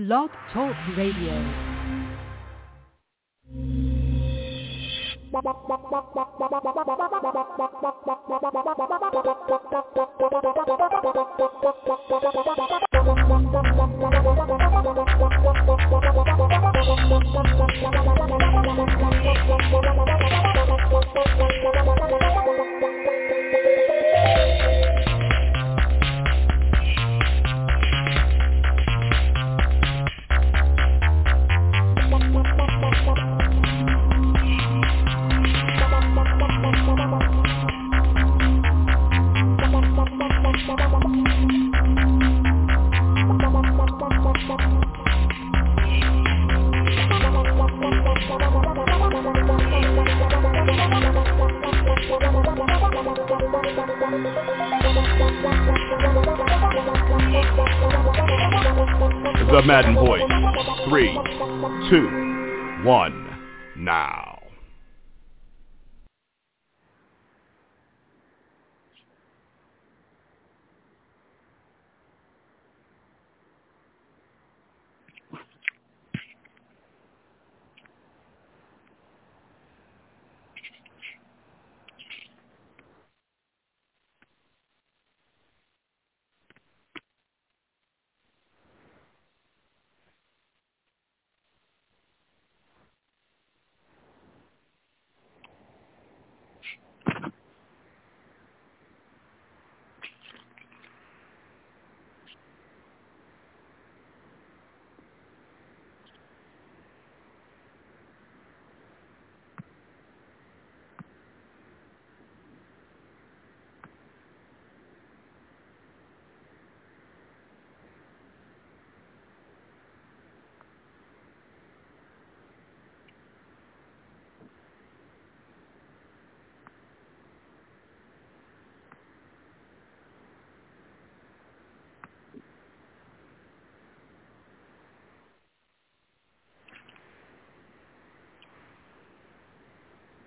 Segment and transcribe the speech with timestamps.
[0.00, 1.34] Blog Talk Radio.
[59.50, 60.22] The Madden Voice.
[60.88, 61.12] Three,
[61.90, 63.36] two, one,
[63.76, 64.29] now.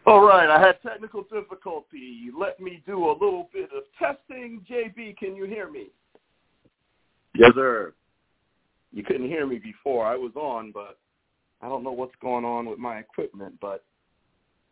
[0.06, 2.30] All right, I had technical difficulty.
[2.38, 4.66] Let me do a little bit of testing.
[4.70, 5.88] JB, can you hear me?
[7.36, 7.94] Yes, sir.
[8.92, 10.06] You couldn't hear me before.
[10.06, 10.98] I was on, but
[11.62, 13.56] I don't know what's going on with my equipment.
[13.62, 13.86] But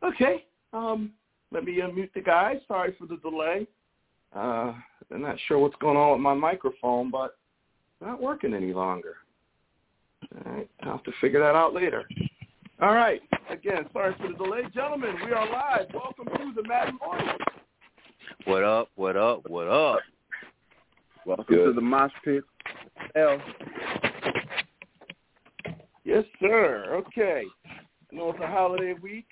[0.04, 1.12] okay, um,
[1.52, 2.56] let me unmute the guy.
[2.68, 3.68] Sorry for the delay.
[4.36, 4.74] Uh,
[5.14, 7.38] I'm not sure what's going on with my microphone, but
[7.94, 9.16] it's not working any longer.
[10.46, 12.06] All right, I'll have to figure that out later.
[12.82, 13.22] All right.
[13.52, 14.62] Again, sorry for the delay.
[14.74, 15.86] Gentlemen, we are live.
[15.94, 17.22] Welcome to the Madden Voice.
[18.46, 18.90] What up?
[18.96, 19.48] What up?
[19.48, 20.00] What up?
[21.24, 21.66] Welcome Good.
[21.68, 22.44] to the Mosh Pit.
[23.16, 23.40] L.
[26.04, 27.04] Yes, sir.
[27.08, 27.44] Okay.
[27.70, 29.28] I know it's a holiday week.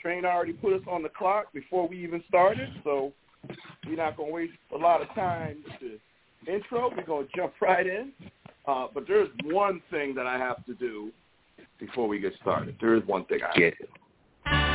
[0.00, 3.12] Train already put us on the clock before we even started, so
[3.88, 5.98] we're not going to waste a lot of time with
[6.46, 6.92] the intro.
[6.96, 8.12] We're going to jump right in.
[8.68, 11.10] Uh, but there's one thing that I have to do
[11.78, 12.76] before we get started.
[12.80, 13.86] There is one thing I Get have to.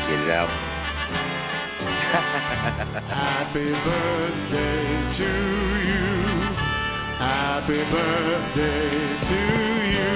[0.10, 0.50] Get it out.
[3.10, 5.30] Happy birthday to
[5.88, 6.14] you.
[7.18, 8.90] Happy birthday
[9.30, 9.42] to
[9.94, 10.14] you.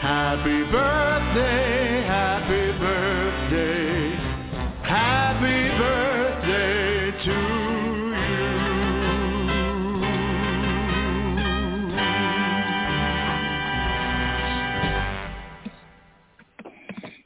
[0.00, 1.91] Happy birthday,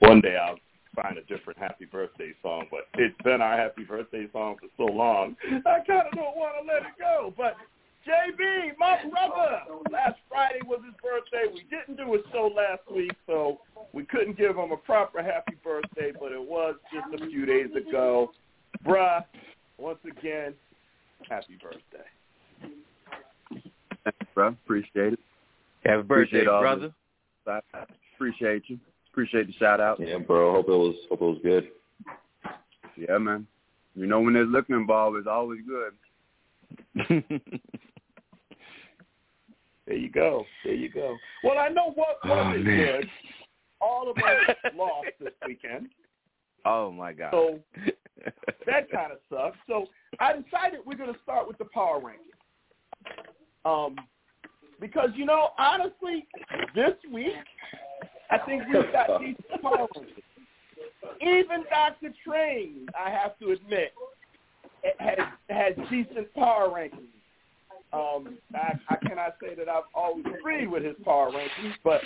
[0.01, 0.59] One day I'll
[0.95, 4.93] find a different happy birthday song, but it's been our happy birthday song for so
[4.93, 5.37] long.
[5.45, 7.33] I kind of don't want to let it go.
[7.37, 7.57] But
[8.07, 11.53] JB, my brother, last Friday was his birthday.
[11.53, 13.61] We didn't do a show last week, so
[13.93, 17.71] we couldn't give him a proper happy birthday, but it was just a few days
[17.75, 18.33] ago.
[18.85, 19.25] Bruh,
[19.79, 20.55] once again,
[21.29, 22.07] happy birthday.
[24.05, 24.49] Thanks, bro.
[24.49, 25.19] Appreciate it.
[25.85, 26.95] Happy birthday, Appreciate brother.
[27.45, 27.63] the-
[28.15, 28.79] Appreciate you.
[29.17, 29.99] Appreciate the shout out.
[29.99, 30.53] Yeah, bro.
[30.53, 31.69] Hope it was hope it was good.
[32.99, 33.47] Yeah, man.
[33.95, 37.23] You know when there's looking involved, it's always good.
[39.87, 40.45] There you go.
[40.65, 41.17] There you go.
[41.45, 42.77] Well, I know what Oh, wasn't man.
[43.01, 43.09] good.
[43.81, 45.91] All of us lost this weekend,
[46.65, 47.31] oh my God.
[47.31, 47.61] so
[48.67, 49.57] that kind of sucks.
[49.69, 49.87] So
[50.19, 52.35] I decided we're going to start with the power rankings.
[53.65, 53.95] Um,
[54.81, 56.27] because you know, honestly,
[56.75, 57.33] this week
[58.31, 59.09] I think we've got
[59.63, 60.23] power rankings.
[61.21, 62.13] Even Dr.
[62.27, 63.93] Train, I have to admit,
[64.99, 65.19] has
[65.49, 67.13] has decent power rankings.
[67.93, 72.01] Um, I, I cannot say that I've always agreed with his power rankings, but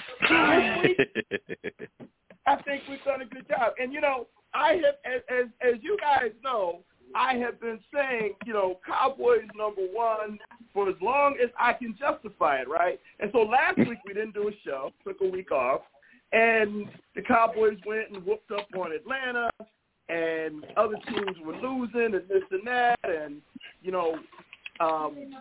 [2.46, 3.72] I think we've done a good job.
[3.80, 6.80] And you know, I have, as as, as you guys know,
[7.14, 10.38] I have been saying, you know, Cowboys number one
[10.72, 13.00] for as long as I can justify it, right?
[13.18, 15.80] And so last week we didn't do a show, took a week off,
[16.32, 19.50] and the Cowboys went and whooped up on Atlanta,
[20.08, 23.40] and other teams were losing and this and that, and
[23.82, 24.16] you know,
[24.80, 25.32] um,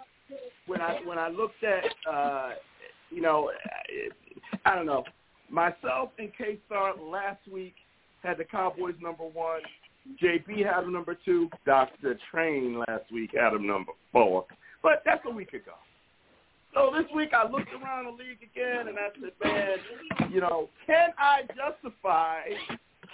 [0.68, 2.50] when I when I looked at, uh,
[3.10, 3.52] you know,
[4.66, 5.04] I don't know,
[5.50, 7.76] myself and K Star last week
[8.24, 9.62] had the Cowboys number one.
[10.22, 11.50] JB had him number two.
[11.66, 12.18] Dr.
[12.32, 14.46] Train last week had him number four.
[14.82, 15.74] But that's a week ago.
[16.74, 20.70] So this week I looked around the league again and I said, man, you know,
[20.86, 22.42] can I justify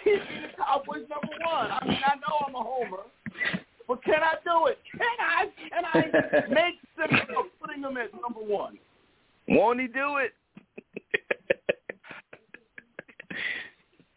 [0.04, 1.72] keeping the Cowboys number one?
[1.72, 3.04] I mean, I know I'm a homer,
[3.88, 4.80] but can I do it?
[4.92, 5.46] Can I?
[5.70, 8.78] Can I make sense of putting them at number one?
[9.48, 10.34] Won't he do it?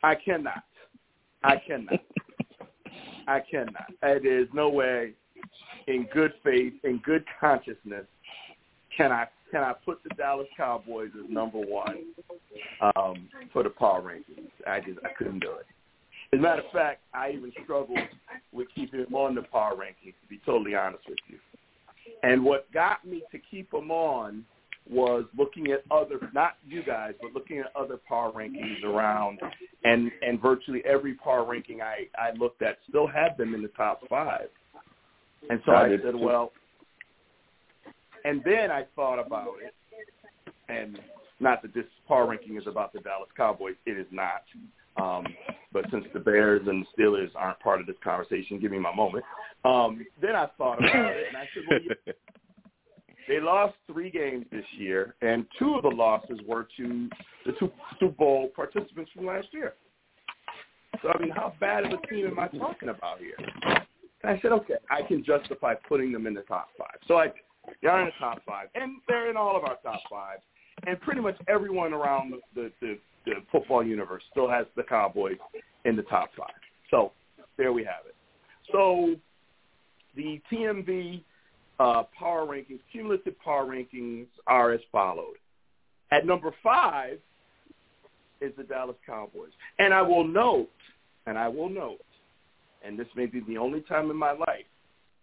[0.02, 0.64] I cannot.
[1.44, 2.00] I cannot.
[3.26, 3.93] I cannot.
[4.02, 5.12] It is no way,
[5.87, 8.06] in good faith, in good consciousness,
[8.99, 12.05] can I can I put the Dallas Cowboys as number one
[12.97, 14.50] um, for the power rankings?
[14.67, 15.67] I just I couldn't do it.
[16.35, 17.99] As a matter of fact, I even struggled
[18.53, 20.15] with keeping them on the power rankings.
[20.21, 21.39] To be totally honest with you,
[22.23, 24.45] and what got me to keep them on
[24.91, 29.39] was looking at other, not you guys, but looking at other power rankings around,
[29.85, 33.69] and and virtually every power ranking I I looked at still had them in the
[33.69, 34.49] top five,
[35.49, 36.53] and so I I did said, well,
[38.25, 39.75] and then I thought about it,
[40.69, 40.99] and
[41.41, 44.43] not that this power ranking is about the Dallas Cowboys, it is not.
[44.97, 45.26] Um,
[45.73, 48.94] but since the Bears and the Steelers aren't part of this conversation, give me my
[48.94, 49.25] moment.
[49.65, 52.12] Um, then I thought about it, and I said, well, you
[53.29, 57.09] they lost three games this year, and two of the losses were to
[57.47, 57.70] the two
[58.00, 59.75] Super Bowl participants from last year.
[61.03, 63.37] So I mean, how bad of a team am I talking about here?
[64.23, 66.97] And I said, okay, I can justify putting them in the top five.
[67.06, 67.29] So I,
[67.82, 70.43] they're in the top five, and they're in all of our top fives.
[70.87, 75.37] And pretty much everyone around the, the, the, football universe still has the Cowboys
[75.85, 76.55] in the top five.
[76.91, 77.12] So
[77.56, 78.15] there we have it.
[78.73, 79.17] So
[80.17, 81.23] the TMV
[81.81, 85.37] uh, power rankings, cumulative power rankings are as followed.
[86.11, 87.19] At number five
[88.41, 89.50] is the Dallas Cowboys.
[89.79, 90.70] And I will note,
[91.26, 92.00] and I will note,
[92.85, 94.67] and this may be the only time in my life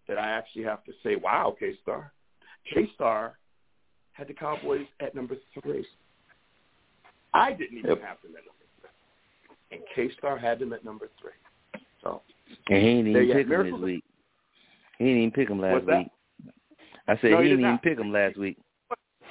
[0.07, 2.11] that I actually have to say, wow, K-Star.
[2.73, 3.37] K-Star
[4.13, 5.85] had the Cowboys at number three.
[7.33, 8.01] I didn't even Yep.
[8.01, 9.77] have them at number three.
[9.77, 11.31] And K-Star had them at number three.
[12.01, 12.21] So
[12.69, 13.61] And he ain't There even pick go.
[13.61, 14.03] him this week.
[14.97, 16.07] He didn't even pick him last week.
[17.07, 17.81] I said No, he he did didn't even not.
[17.83, 18.57] pick him last week.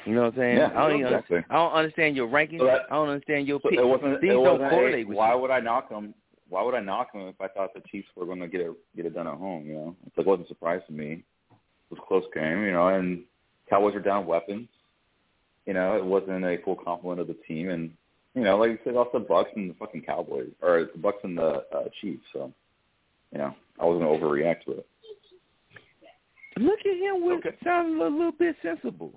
[0.04, 0.56] You know what I'm saying?
[0.58, 1.44] Yeah, I don't even exactly.
[1.48, 2.58] I don't understand your rankings.
[2.58, 3.78] So that- I don't understand your So pick.
[3.78, 4.20] it wasn't.
[4.20, 5.40] Things it don't wasn't correlate a, with why you.
[5.40, 6.14] would I knock him?
[6.48, 8.70] Why would I knock him if I thought the Chiefs were going to get it
[8.94, 9.66] get it done at home?
[9.66, 11.24] You know, it wasn't a surprise to me.
[11.94, 13.22] It was a close game, you know, and
[13.70, 14.68] Cowboys are down weapons.
[15.66, 17.90] You know, it wasn't a full complement of the team, and
[18.34, 21.18] you know, like you said, also the Bucks and the fucking Cowboys, or the Bucks
[21.22, 22.24] and the uh, Chiefs.
[22.32, 22.52] So,
[23.32, 24.86] you know, I wasn't going to overreact to it.
[26.58, 27.56] Look at him with Okay.
[27.64, 29.12] sounding a little bit sensible.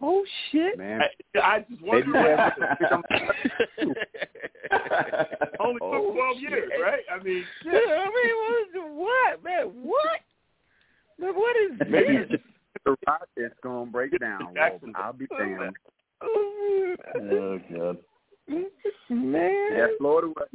[0.00, 0.76] Oh shit.
[0.78, 1.00] Man,
[1.36, 3.96] I, I just wonder Maybe what that's- happened.
[5.60, 6.50] Only took Oh, 12 shit.
[6.50, 7.00] years, right?
[7.12, 9.64] I mean, Yeah, I mean, what, is the- what, man?
[9.82, 10.20] What?
[11.18, 12.40] Man, what is maybe this?
[12.84, 14.54] the Rockets gonna break down.
[14.54, 15.76] Well, I'll be damned.
[16.22, 17.98] oh God.
[19.10, 19.68] man.
[19.76, 20.28] Yeah, Florida.
[20.28, 20.48] was-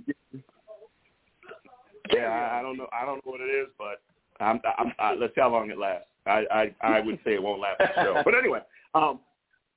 [2.14, 2.88] yeah, I, I don't know.
[2.92, 4.02] I don't know what it is, but
[4.44, 6.08] I'm, I'm, I, let's see how long it lasts.
[6.26, 8.22] I, I, I would say it won't last the show.
[8.26, 8.60] But anyway,
[8.96, 9.20] um,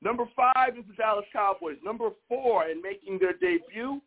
[0.03, 1.77] number five is the Dallas Cowboys.
[1.85, 4.01] Number four, in making their debut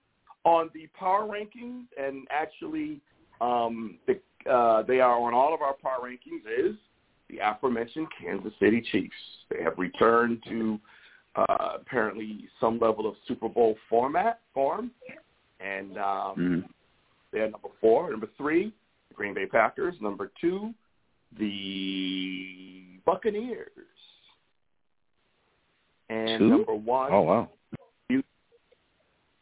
[0.44, 3.00] on the power rankings, and actually,
[3.42, 6.44] um, the, uh, they are on all of our power rankings.
[6.58, 6.76] Is
[7.30, 9.14] the aforementioned Kansas City Chiefs.
[9.50, 10.80] They have returned to
[11.36, 14.92] uh, apparently some level of Super Bowl format form,
[15.60, 16.60] and um, Mm-hmm.
[17.32, 18.12] they're number four.
[18.12, 18.72] Number three,
[19.10, 19.96] the Green Bay Packers.
[20.02, 20.74] Number two,
[21.40, 23.70] the Buccaneers.
[26.10, 26.48] And Two?
[26.50, 27.50] number one Oh wow.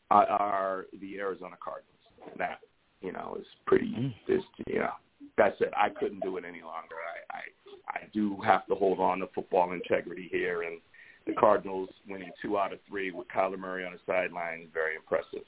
[0.09, 1.89] are, are the Arizona Cardinals.
[2.37, 2.59] That,
[3.03, 4.43] you know, is pretty, Mm.
[4.67, 4.93] you know,
[5.37, 5.73] that's it.
[5.75, 6.95] I couldn't do it any longer.
[7.31, 7.41] I, I,
[7.99, 10.79] I do have to hold on to football integrity here, and
[11.27, 14.95] the Cardinals winning two out of three with Kyler Murray on the sideline is very
[14.95, 15.45] impressive.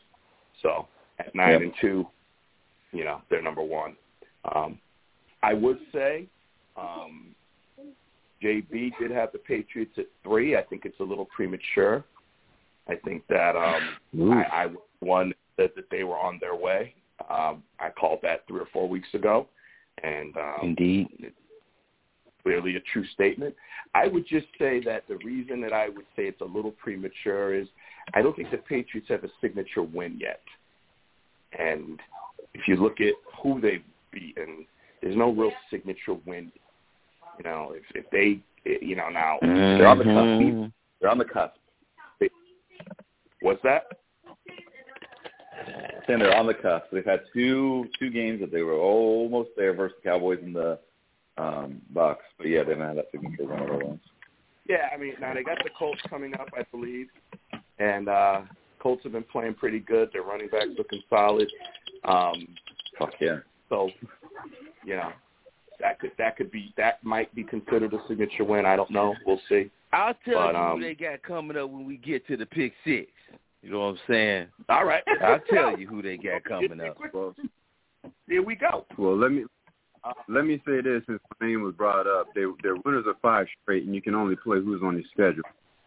[0.62, 0.88] So
[1.20, 1.62] at nine Yep.
[1.62, 2.08] and two,
[2.92, 3.96] you know, they're number one.
[4.54, 4.80] Um,
[5.44, 6.28] I would say
[6.78, 7.34] um,
[8.42, 10.56] JB did have the Patriots at three.
[10.58, 12.04] I think it's a little premature.
[12.88, 14.68] I think that um, I, I
[15.00, 16.94] one that, that they were on their way.
[17.30, 19.48] Um, I called that three or four weeks ago,
[20.04, 21.08] and um, Indeed.
[21.20, 21.36] it's
[22.44, 23.56] clearly a true statement.
[23.94, 27.56] I would just say that the reason that I would say it's a little premature
[27.56, 27.68] is
[28.14, 30.42] I don't think the Patriots have a signature win yet.
[31.58, 32.00] And
[32.54, 34.66] if you look at who they've beaten,
[35.02, 36.52] there's no real signature win.
[37.38, 38.40] You know, if if they,
[38.86, 40.16] you know, now They're on the cusp.
[40.16, 40.72] Mhm.
[41.00, 41.56] They're on the cusp.
[43.42, 43.84] what's that?
[46.08, 46.86] Saying they're on the cusp.
[46.92, 50.80] They've had two two games that they were almost there versus the Cowboys and the
[51.38, 52.26] um Bucks.
[52.38, 54.02] But yeah, they haven't had that signature win other ones.
[54.68, 57.08] Yeah, I mean, now they got the Colts coming up, I believe,
[57.80, 58.42] and uh
[58.80, 60.10] Colts have been playing pretty good.
[60.14, 61.52] Their running backs looking solid.
[62.04, 62.48] Um,
[63.00, 63.38] Fuck yeah.
[63.68, 63.90] so,
[64.86, 65.12] you know,
[65.80, 68.66] that could that could be that might be considered a signature win.
[68.66, 69.16] I don't know.
[69.26, 69.72] We'll see.
[69.92, 72.46] I'll tell But, you um, who they got coming up when we get to the
[72.46, 73.10] pick six.
[73.66, 74.48] You know what I'm saying?
[74.70, 76.98] All right, I'll tell you who they got coming up.
[77.12, 77.34] Well,
[78.28, 78.86] Here we go.
[78.96, 79.46] well, let me
[80.04, 82.28] uh, let me say this since my name was brought up.
[82.36, 85.42] They they're winners of five straight, and you can only play who's on your schedule.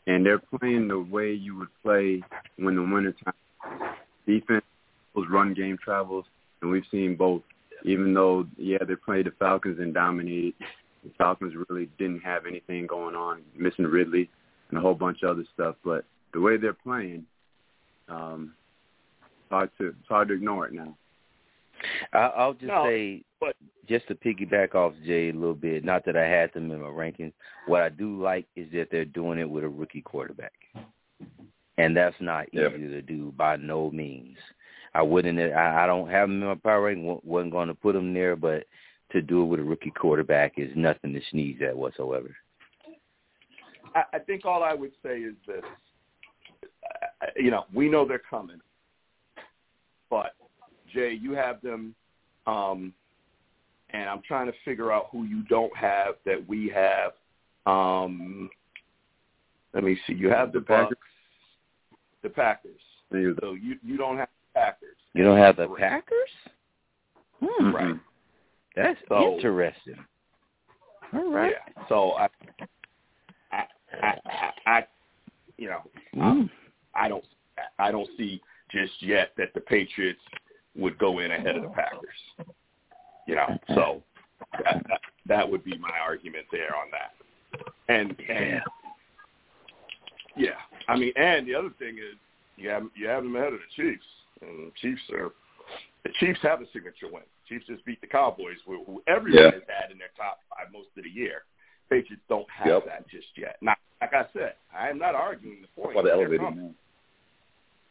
[0.09, 2.21] And they're playing the way you would play
[2.57, 3.95] when the winter time
[4.27, 4.65] defense
[5.31, 6.25] run game travels,
[6.63, 7.43] and we've seen both.
[7.85, 10.55] Even though yeah, they played the Falcons and dominated,
[11.05, 14.29] the Falcons really didn't have anything going on, missing Ridley
[14.71, 15.77] and a whole bunch of other stuff.
[15.85, 17.25] But the way they're playing,
[18.09, 18.55] um,
[19.21, 20.97] it's hard to it's hard to ignore it now.
[22.13, 23.57] I, I'll just No, say, but-
[23.89, 25.83] just to piggyback off Jay a little bit.
[25.85, 27.33] Not that I had them in my rankings.
[27.67, 30.53] What I do like is that they're doing it with a rookie quarterback,
[31.79, 32.69] and that's not Yeah.
[32.69, 34.37] easy to do by no means.
[34.95, 35.39] I wouldn't.
[35.39, 37.21] I, I don't have them in my power ranking.
[37.25, 38.65] wasn't going to put them there, but
[39.13, 42.35] to do it with a rookie quarterback is nothing to sneeze at whatsoever.
[43.95, 45.63] I, I think all I would say is this.
[47.23, 48.61] Uh, You know, we know they're coming,
[50.11, 50.35] but
[50.93, 51.95] Jay, you have them,
[52.47, 52.93] um,
[53.91, 57.13] and I'm trying to figure out who you don't have that we have.
[57.67, 58.49] Um,
[59.75, 60.15] let me see.
[60.15, 60.89] You have the, The Packers.
[60.89, 62.81] Bucks, the Packers.
[63.11, 64.97] And you- So you you don't have the Packers.
[65.15, 65.81] You don't have the Three.
[65.81, 66.31] Packers?
[67.41, 67.75] Hmm.
[67.75, 67.95] Right.
[68.77, 69.97] That's So- interesting.
[71.13, 71.53] All right.
[71.77, 71.83] Yeah.
[71.89, 72.29] So I,
[73.51, 73.65] I,
[74.03, 74.87] I, I, I
[75.57, 75.83] you know,
[76.15, 76.51] Mm.
[76.99, 77.25] I don't
[77.79, 78.41] I don't see
[78.71, 80.21] just yet that the Patriots
[80.77, 82.47] would go in ahead of the Packers.
[83.27, 84.03] You know, so
[84.65, 87.13] that, that, that would be my argument there on that.
[87.89, 88.61] And and
[90.37, 90.51] yeah,
[90.89, 92.17] I mean, and the other thing is
[92.57, 94.05] you have you have them ahead of the Chiefs,
[94.41, 95.31] and Chiefs are
[96.05, 97.23] the Chiefs have a signature win.
[97.49, 99.51] Chiefs just beat the Cowboys, who, who everyone Yeah.
[99.53, 101.43] has had in their top five most of the year.
[101.91, 102.85] Patriots don't have Yep.
[102.87, 103.57] that just yet.
[103.63, 105.95] Now, like I said, I am not arguing the point.
[105.95, 106.59] That's why they They're elevated coming.
[106.67, 106.67] him.
[106.67, 106.73] Yeah,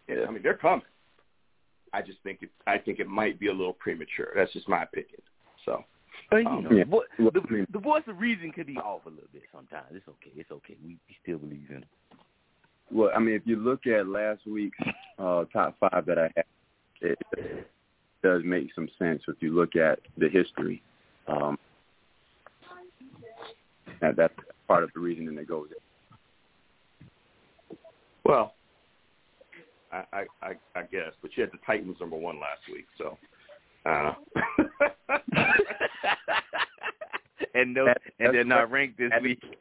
[0.10, 0.86] I mean they're coming.
[1.94, 2.50] I just think it.
[2.66, 4.30] I think it might be a little premature.
[4.36, 5.22] That's just my opinion.
[5.66, 5.84] So
[6.30, 6.84] But, you Um, know, yeah.
[7.18, 9.88] the, the, the voice of reason could be off a little bit sometimes.
[9.92, 10.32] It's okay.
[10.36, 10.76] It's okay.
[10.84, 11.88] We, we still believe in it.
[12.92, 14.78] Well, I mean, if you look at last week's
[15.20, 16.46] uh, top five that I had,
[17.02, 17.20] it
[18.24, 20.82] does make some sense if you look at the history.
[21.28, 21.58] Um,
[24.02, 24.34] that, that's
[24.68, 27.78] part of the reasoning that goes there.
[28.24, 28.54] well,
[29.92, 33.18] I I I, guess, but you had the Titans number one last week, so.
[33.86, 34.14] Uh,
[37.54, 39.42] and no, That- and they're not ranked this week.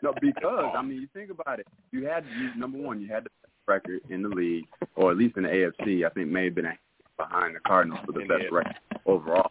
[0.00, 1.66] No, because I mean, you think about it.
[1.90, 5.16] You had you, number one, you had the best record in the league, or at
[5.16, 6.06] least in the AFC.
[6.06, 6.68] I think may have been
[7.16, 8.52] behind the Cardinals for the In best AFC.
[8.52, 9.50] record overall,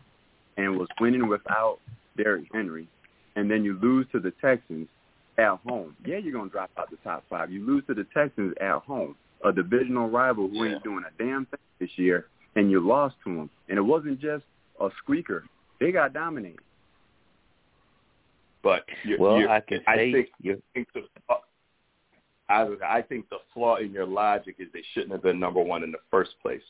[0.56, 1.80] and was winning without
[2.16, 2.88] Derrick Henry.
[3.36, 4.88] And then you lose to the Texans
[5.38, 5.96] at home.
[6.06, 7.52] Yeah, you're gonna drop out the top five.
[7.52, 11.46] You lose to the Texans at home, a divisional rival who ain't doing a damn
[11.46, 13.50] thing this year, and you lost to them.
[13.70, 14.44] And it wasn't just
[14.80, 15.44] a squeaker;
[15.80, 16.60] they got dominated.
[18.64, 21.02] but you, Well, you, I can I say think you think the
[22.50, 25.84] I, I think the flaw in your logic is they shouldn't have been number one
[25.84, 26.62] in the first place.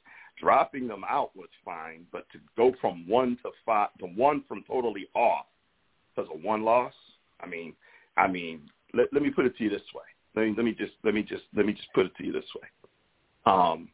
[0.42, 4.64] Dropping them out was fine, but to go from one to five to one from
[4.68, 5.46] totally off
[6.16, 6.94] because of one loss,
[7.42, 7.74] I mean,
[8.18, 8.62] I mean,
[8.94, 10.04] let, let me put it to you this way.
[10.36, 12.32] Let me let me just let me just let me just put it to you
[12.32, 12.68] this way.
[13.46, 13.90] Um,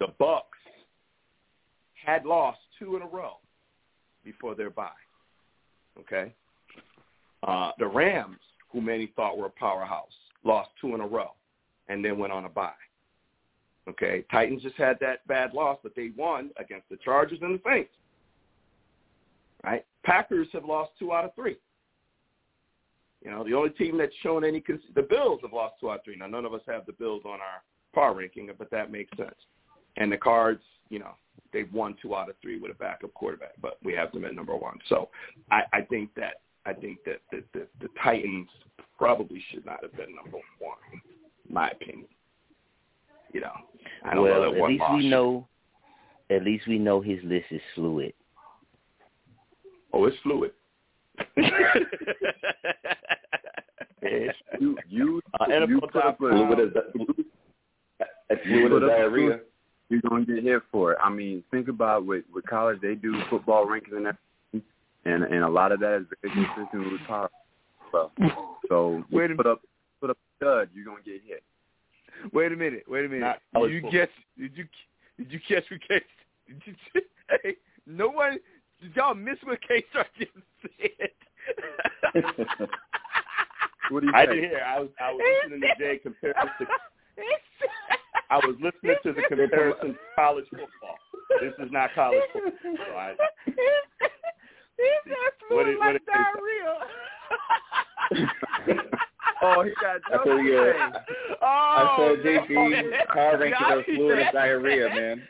[0.00, 0.58] the Bucks
[2.04, 3.38] had lost two in a row
[4.24, 4.88] before their bye.
[5.98, 6.34] Okay.
[7.42, 8.38] Uh, the Rams,
[8.70, 10.12] who many thought were a powerhouse,
[10.44, 11.32] lost two in a row
[11.88, 12.72] and then went on a bye.
[13.88, 17.62] Okay, Titans just had that bad loss, but they won against the Chargers and the
[17.64, 17.92] Saints.
[19.62, 19.84] Right?
[20.04, 21.56] Packers have lost two out of three.
[23.24, 25.98] You know, the only team that's shown any cons- the Bills have lost two out
[25.98, 26.16] of three.
[26.16, 27.62] Now, none of us have the Bills on our
[27.94, 29.34] power ranking, but that makes sense.
[29.96, 31.12] And the Cards, you know,
[31.52, 34.34] they've won two out of three with a backup quarterback, but we have them at
[34.34, 34.78] number one.
[34.88, 35.08] So
[35.50, 38.48] I, I think that I think that the, the, the Titans
[38.98, 40.78] probably should not have been number one,
[41.48, 42.08] in my opinion.
[43.32, 43.52] You know,
[44.04, 45.48] I don't well, know that at least we should- know.
[46.28, 48.12] At least we know his list is fluid.
[49.92, 50.50] Oh, it's fluid.
[54.02, 59.40] You you Uh, you NFL up a Fluid as fluid as diarrhea.
[59.88, 60.98] you're gonna get hit for it.
[61.02, 64.62] I mean, think about with with college they do football rankings and everything,
[65.04, 67.30] and and a lot of that is very consistent with power.
[68.68, 69.62] So you Wait a- put up
[70.00, 71.42] put up a stud, you're gonna get hit.
[72.32, 72.84] Wait a minute.
[72.88, 73.36] Wait a minute.
[73.52, 74.10] Not Did you catch?
[74.38, 74.64] Did you
[75.18, 76.00] did you catch what K?
[76.48, 76.74] Did you,
[77.42, 77.56] hey,
[77.86, 78.38] no one.
[78.82, 80.32] Did y'all miss what K Star just
[82.14, 82.68] said?
[83.90, 84.34] What do you I say?
[84.34, 84.62] did hear.
[84.66, 86.40] I was I was listening to Jay compare to
[88.30, 90.96] I was listening to the comparison to college football.
[91.40, 92.52] This is not college football.
[92.64, 93.14] So I,
[94.76, 96.74] He's not What what like did diarrhea.
[99.42, 100.74] Oh, he got I jokes feel you.
[101.42, 102.50] oh, I said oh, JP
[102.90, 103.14] no.
[103.14, 105.22] power rankings are fluid as diarrhea, man.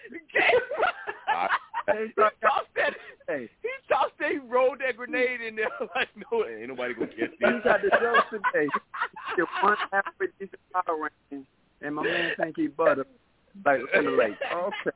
[1.89, 2.95] He tossed that.
[3.29, 4.31] Hey, He tossed that.
[4.33, 7.91] He rolled that grenade in there like no, ain't nobody gonna get he got the
[8.01, 8.69] jokes today.
[8.73, 11.47] He get one halfway decent power ranking,
[11.83, 13.07] and my man think he butter
[13.65, 14.37] like in the lake.
[14.53, 14.91] Okay,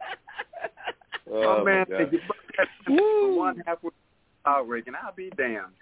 [1.32, 2.20] Oh, my man my think God.
[2.88, 3.90] he butter one halfway
[4.44, 4.94] power ranking.
[5.02, 5.72] I'll be damned.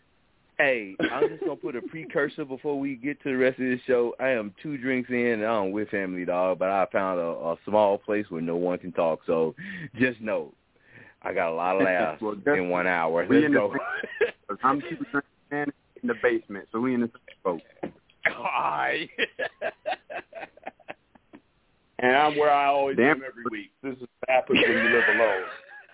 [0.59, 3.81] Hey, I'm just gonna put a precursor before we get to the rest of this
[3.87, 4.15] show.
[4.19, 7.57] I am two drinks in, and I'm with Family Dog, but I found a, a
[7.65, 9.21] small place where no one can talk.
[9.25, 9.55] So
[9.95, 10.53] just know,
[11.29, 13.27] I got a lot of laughs Well, in one hour.
[13.29, 13.71] we Let's in go.
[14.49, 17.63] Cause I'm two drinking in the basement, so we in the same boat.
[18.25, 19.07] Hi.
[21.99, 23.19] and I'm where I always Damn.
[23.19, 23.73] am every week.
[23.83, 25.45] This is what happens when you live alone.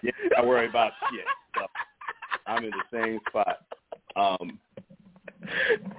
[0.04, 1.24] Yeah, I worry about shit.
[1.56, 1.66] So
[2.46, 3.59] I'm in the same spot.
[4.14, 4.61] Um,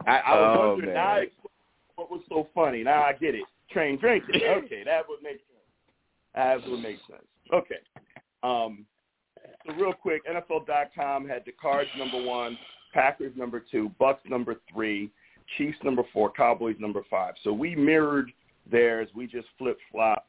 [0.07, 0.95] I, I was Oh, wondering man.
[0.95, 1.49] now I explain
[1.97, 2.83] what was so funny.
[2.83, 3.43] Now I get it.
[3.69, 4.35] Train drinking.
[4.47, 5.51] Okay, that would make sense.
[6.35, 7.25] That would make sense.
[7.53, 7.79] Okay.
[8.43, 8.85] Um,
[9.65, 12.57] so real quick, NFL.com had the Cards number one,
[12.93, 15.11] Packers number two, Bucks number three,
[15.57, 17.35] Chiefs number four, Cowboys number five.
[17.43, 18.31] So we mirrored
[18.69, 19.09] theirs.
[19.15, 20.27] We just flip flop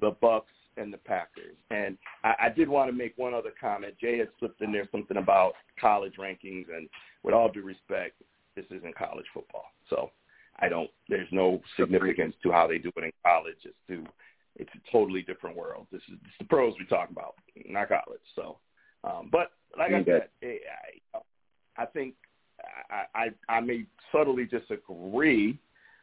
[0.00, 1.56] the Bucks and the Packers.
[1.70, 3.94] And I, I did want to make one other comment.
[4.00, 6.88] Jay had slipped in there something about college rankings, and
[7.22, 8.20] with all due respect,
[8.54, 9.66] this isn't college football.
[9.90, 10.10] So
[10.58, 10.90] I don't.
[11.08, 13.56] There's no significance to how they do it in college.
[13.64, 14.04] It's to
[14.58, 15.86] it's a totally different world.
[15.92, 17.34] This is it's the pros we talk about,
[17.68, 18.20] not college.
[18.34, 18.58] So,
[19.06, 20.10] um, but like I Okay.
[20.10, 20.56] said, eh,
[21.14, 22.14] I, I think
[22.90, 23.04] I,
[23.48, 25.58] I I may subtly disagree,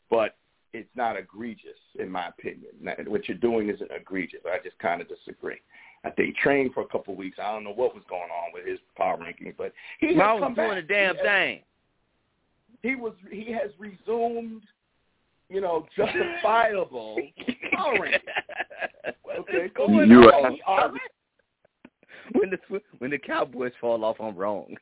[0.10, 0.36] but
[0.74, 2.72] it's not egregious in my opinion.
[3.08, 4.40] What you're doing isn't egregious.
[4.46, 5.58] I just kind of disagree.
[6.06, 7.38] I think he trained for a couple of weeks.
[7.42, 10.40] I don't know what was going on with his power rankings, but he has come
[10.42, 10.76] was doing back.
[10.88, 11.60] the damn He has- thing.
[12.82, 14.64] He was he has resumed,
[15.50, 17.18] you know, justifiable
[17.74, 18.20] power rankings.
[19.40, 20.46] Okay, so going You on?
[20.46, 21.00] are- he already
[22.34, 24.76] when the when the Cowboys fall off, I'm wrong.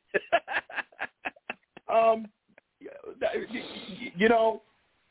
[1.94, 2.28] um,
[2.80, 4.62] you know,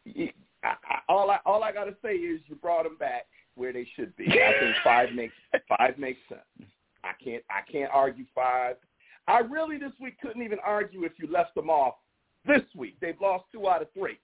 [0.07, 0.31] I,
[0.65, 4.15] I, all I all I gotta say is you brought them back where they should
[4.17, 4.27] be.
[4.27, 5.35] I think five makes
[5.69, 6.71] five makes sense.
[7.05, 8.77] I can't I can't argue five.
[9.27, 11.95] I really this week couldn't even argue if you left them off
[12.47, 12.97] this week.
[13.01, 14.19] They've lost two out of three.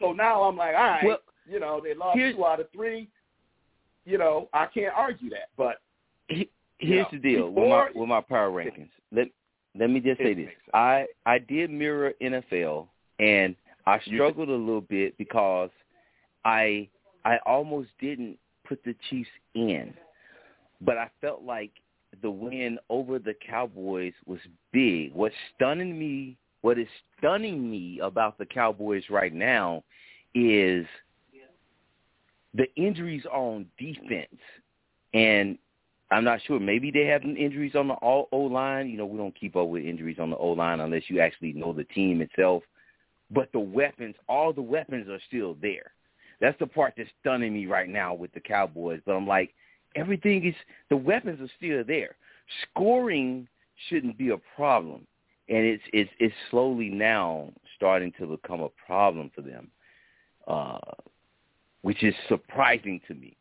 [0.00, 3.08] So now I'm like, all right, Well, you know, they lost two out of three.
[4.04, 5.50] You know, I can't argue that.
[5.56, 5.76] But
[6.78, 8.90] Here's the deal with my with my power rankings.
[9.12, 9.28] Let
[9.78, 10.50] let me just say this.
[10.74, 15.70] I I did mirror NFL and I struggled a little bit because
[16.44, 16.88] I
[17.24, 19.94] I almost didn't put the Chiefs in.
[20.82, 21.70] But I felt like
[22.22, 24.40] the win over the Cowboys was
[24.72, 25.14] big.
[25.14, 26.36] What's stunning me
[26.66, 29.84] what is stunning me about the Cowboys right now
[30.34, 30.84] is
[32.54, 34.40] the injuries on defense.
[35.14, 35.58] And
[36.10, 36.60] I'm not sure.
[36.60, 38.88] Maybe they have injuries on the O line.
[38.88, 41.52] You know, we don't keep up with injuries on the O line unless you actually
[41.52, 42.62] know the team itself.
[43.30, 45.92] But the weapons, all the weapons are still there.
[46.40, 49.00] That's the part that's stunning me right now with the Cowboys.
[49.04, 49.52] But I'm like,
[49.96, 50.54] everything is
[50.90, 52.16] the weapons are still there.
[52.70, 53.48] Scoring
[53.88, 55.06] shouldn't be a problem,
[55.48, 59.68] and it's it's it's slowly now starting to become a problem for them,
[60.46, 60.78] uh,
[61.82, 63.36] which is surprising to me.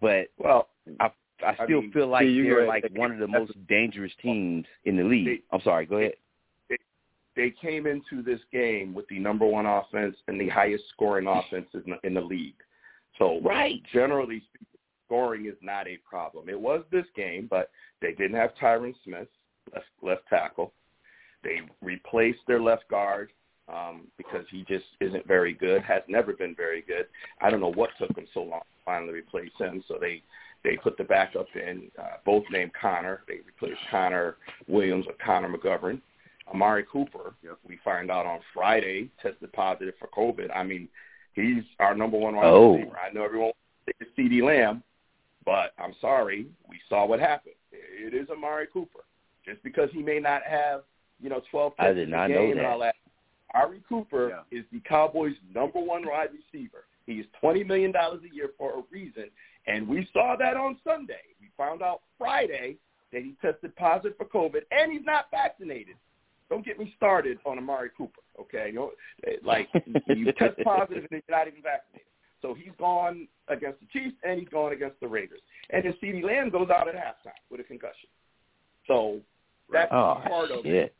[0.00, 0.68] But well,
[1.00, 1.10] I
[1.44, 4.64] I I still mean, feel like see, they're like one of the most dangerous teams
[4.84, 5.26] in the league.
[5.26, 5.86] They- I'm sorry.
[5.86, 6.14] Go ahead.
[7.34, 11.66] they came into this game with the number one offense and the highest scoring offense
[11.74, 12.54] in the, in the league.
[13.18, 13.82] So, right.
[13.92, 14.66] generally speaking,
[15.06, 16.48] scoring is not a problem.
[16.48, 17.70] It was this game, but
[18.00, 19.28] they didn't have Tyron Smith,
[19.72, 20.72] left, left tackle.
[21.42, 23.30] They replaced their left guard
[23.68, 27.06] um, because he just isn't very good, has never been very good.
[27.40, 29.82] I don't know what took them so long to finally replace him.
[29.88, 30.22] So they
[30.66, 33.22] they put the backup in, uh, both named Connor.
[33.28, 36.00] They replaced Connor Williams with Connor McGovern.
[36.52, 37.58] Amari Cooper, yep.
[37.66, 40.54] we find out on Friday, tested positive for COVID.
[40.54, 40.88] I mean,
[41.34, 42.76] he's our number one wide oh.
[42.76, 42.96] receiver.
[42.98, 43.52] I know everyone
[43.86, 44.82] wants to CeeDee Lamb,
[45.44, 47.54] but I'm sorry, we saw what happened.
[47.72, 49.00] It is Amari Cooper.
[49.44, 50.82] Just because he may not have,
[51.20, 52.56] you know, 12 I did not know that.
[52.58, 52.96] and all that,
[53.54, 54.58] Amari Cooper yeah.
[54.58, 56.84] is the Cowboys' number one wide receiver.
[57.06, 59.30] He's $20 million a year for a reason,
[59.66, 61.22] and we saw that on Sunday.
[61.40, 62.76] We found out Friday
[63.12, 65.96] that he tested positive for COVID, and he's not vaccinated.
[66.48, 68.68] Don't get me started on Amari Cooper, okay?
[68.68, 68.90] You know,
[69.44, 69.68] like
[70.08, 72.06] you test positive and you're not even vaccinated.
[72.42, 75.40] So he's gone against the Chiefs and he's gone against the Raiders.
[75.70, 78.08] And then CeeDee Lamb goes out at halftime with a concussion.
[78.86, 79.20] So
[79.72, 80.74] that's oh, part of oh, shit.
[80.74, 80.94] it.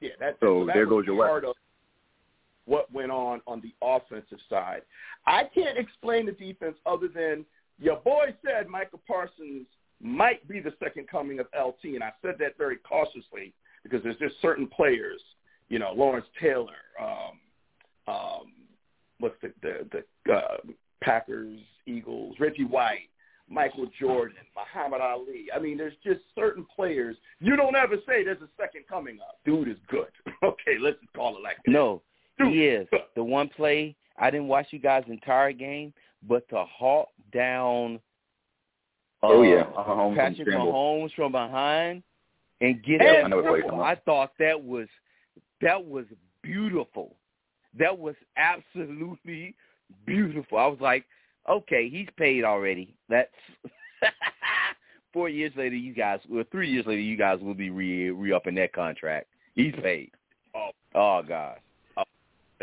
[0.00, 1.54] Yeah, that's so, so that there goes your part of
[2.70, 4.82] what went on on the offensive side.
[5.26, 7.44] I can't explain the defense other than
[7.80, 9.66] your boy said Micah Parsons
[10.00, 13.52] might be the second coming of LT, and I said that very cautiously
[13.82, 15.20] because there's just certain players,
[15.68, 18.52] you know, Lawrence Taylor, um, um,
[19.18, 20.58] what's the the, the uh,
[21.02, 23.08] Packers, Eagles, Reggie White,
[23.48, 25.46] Michael Jordan, Muhammad Ali.
[25.52, 29.40] I mean, there's just certain players you don't ever say there's a second coming up.
[29.44, 30.06] Dude is good.
[30.44, 31.72] okay, let's just call it like that.
[31.72, 32.02] No,
[32.44, 32.88] Dude, he is.
[33.14, 35.92] The one play I didn't watch you guys' entire game,
[36.28, 37.98] but to halt down.
[39.22, 42.02] Oh uh, yeah, Mahomes Patrick Mahomes from behind
[42.60, 43.66] and get And I know what up.
[43.66, 44.88] you're I thought that was
[45.62, 46.04] that was
[46.42, 47.16] beautiful.
[47.78, 49.54] That was absolutely
[50.06, 50.58] beautiful.
[50.58, 51.04] I was like,
[51.48, 52.94] okay, he's paid already.
[53.08, 53.30] That's
[55.12, 55.76] four years later.
[55.76, 59.28] You guys, well, three years later, you guys will be re re upping that contract.
[59.54, 60.10] He's paid.
[60.54, 61.58] Oh, Oh God.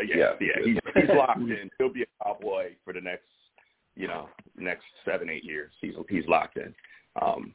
[0.06, 1.70] Yeah, yeah, He's, he's locked in.
[1.78, 3.26] He'll be a cowboy for the next,
[3.96, 5.72] you know, next seven, eight years.
[5.80, 6.74] He's he's locked in.
[7.20, 7.54] Um,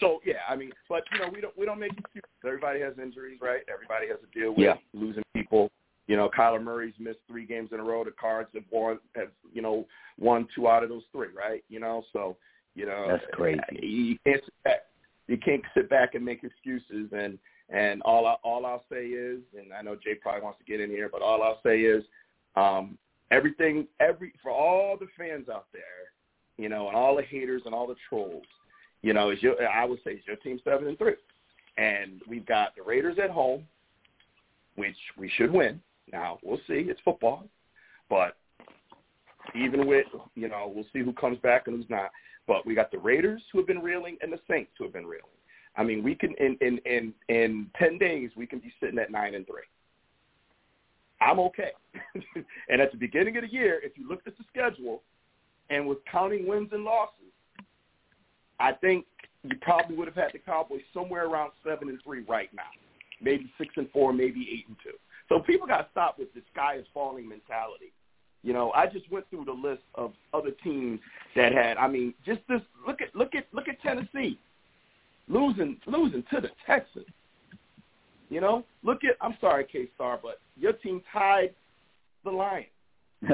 [0.00, 2.28] so yeah, I mean, but you know, we don't we don't make excuses.
[2.44, 3.60] Everybody has injuries, right?
[3.72, 4.74] Everybody has to deal with Yeah.
[4.92, 5.70] losing people.
[6.06, 8.04] You know, Kyler Murray's missed three games in a row.
[8.04, 9.86] The Cards have won have you know
[10.18, 11.64] won two out of those three, right?
[11.68, 12.36] You know, so
[12.74, 13.60] you know That's crazy.
[13.72, 14.80] You can't sit back.
[15.28, 17.10] You can't sit back and make excuses.
[17.12, 17.38] And
[17.74, 20.80] and all I, all I'll say is, and I know Jay probably wants to get
[20.80, 22.04] in here, but all I'll say is,
[22.54, 22.96] um,
[23.32, 25.82] everything every for all the fans out there,
[26.56, 28.44] you know, and all the haters and all the trolls,
[29.02, 31.16] you know, is your I would say it's your team seven and three,
[31.76, 33.64] and we've got the Raiders at home,
[34.76, 35.80] which we should win.
[36.12, 36.86] Now we'll see.
[36.88, 37.48] It's football,
[38.08, 38.36] but
[39.56, 40.06] even with
[40.36, 42.10] you know, we'll see who comes back and who's not.
[42.46, 45.06] But we got the Raiders who have been reeling and the Saints who have been
[45.06, 45.24] reeling.
[45.76, 49.10] I mean, we can in in in in ten days we can be sitting at
[49.10, 49.62] nine and three.
[51.20, 51.70] I'm okay.
[52.68, 55.02] and at the beginning of the year, if you looked at the schedule
[55.70, 57.32] and was counting wins and losses,
[58.60, 59.06] I think
[59.42, 62.62] you probably would have had the Cowboys somewhere around seven and three right now,
[63.20, 64.96] maybe six and four, maybe eight and two.
[65.28, 67.92] So people got to stop with the sky is falling mentality.
[68.42, 71.00] You know, I just went through the list of other teams
[71.34, 71.78] that had.
[71.78, 72.60] I mean, just this.
[72.86, 74.38] Look at look at look at Tennessee
[75.28, 77.06] losing losing to the Texans.
[78.30, 79.16] You know, look at.
[79.20, 81.54] I'm sorry, K Star, but your team tied
[82.24, 82.66] the Lions.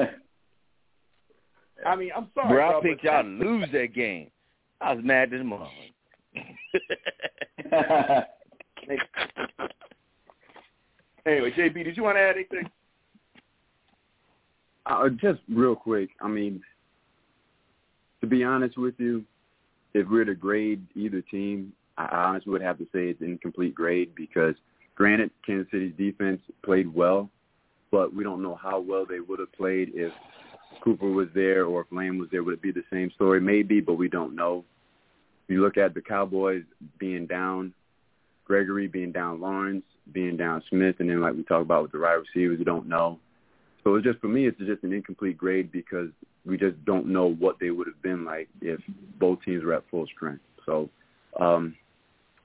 [1.85, 4.27] I mean, I'm sorry, Bro, I bro, picked but y'all to lose that game.
[4.79, 5.69] I was mad this morning.
[11.25, 12.69] Anyway, JB, did you want to add anything?
[14.85, 16.61] Uh, just real quick, I mean,
[18.21, 19.23] to be honest with you,
[19.93, 23.75] if we're to grade either team, I honestly would have to say it's an incomplete
[23.75, 24.55] grade because,
[24.95, 27.29] granted, Kansas City's defense played well,
[27.91, 30.13] but we don't know how well they would have played if
[30.81, 32.43] Cooper was there or if Lamb was there.
[32.43, 33.39] Would it be the same story?
[33.41, 34.63] Maybe, but we don't know.
[35.47, 36.63] You look at the Cowboys
[36.97, 37.73] being down,
[38.45, 41.99] Gregory being down, Lawrence being down, Smith, and then like we talked about with the
[41.99, 43.19] wide receivers, we don't know.
[43.83, 46.09] So it's just for me, it's just an incomplete grade because
[46.45, 48.79] we just don't know what they would have been like if
[49.19, 50.43] both teams were at full strength.
[50.65, 50.89] So
[51.39, 51.75] um,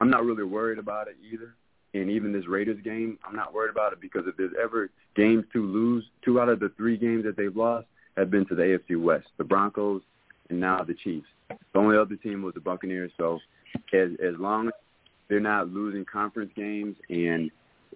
[0.00, 1.54] I'm not really worried about it either.
[1.94, 5.44] And even this Raiders game, I'm not worried about it because if there's ever games
[5.52, 8.62] to lose, two out of the three games that they've lost have been to the
[8.62, 10.02] AFC West, the Broncos,
[10.50, 11.26] and now the Chiefs.
[11.48, 13.12] The only other team was the Buccaneers.
[13.16, 13.38] So
[13.92, 14.74] as as long as
[15.28, 17.50] they're not losing conference games and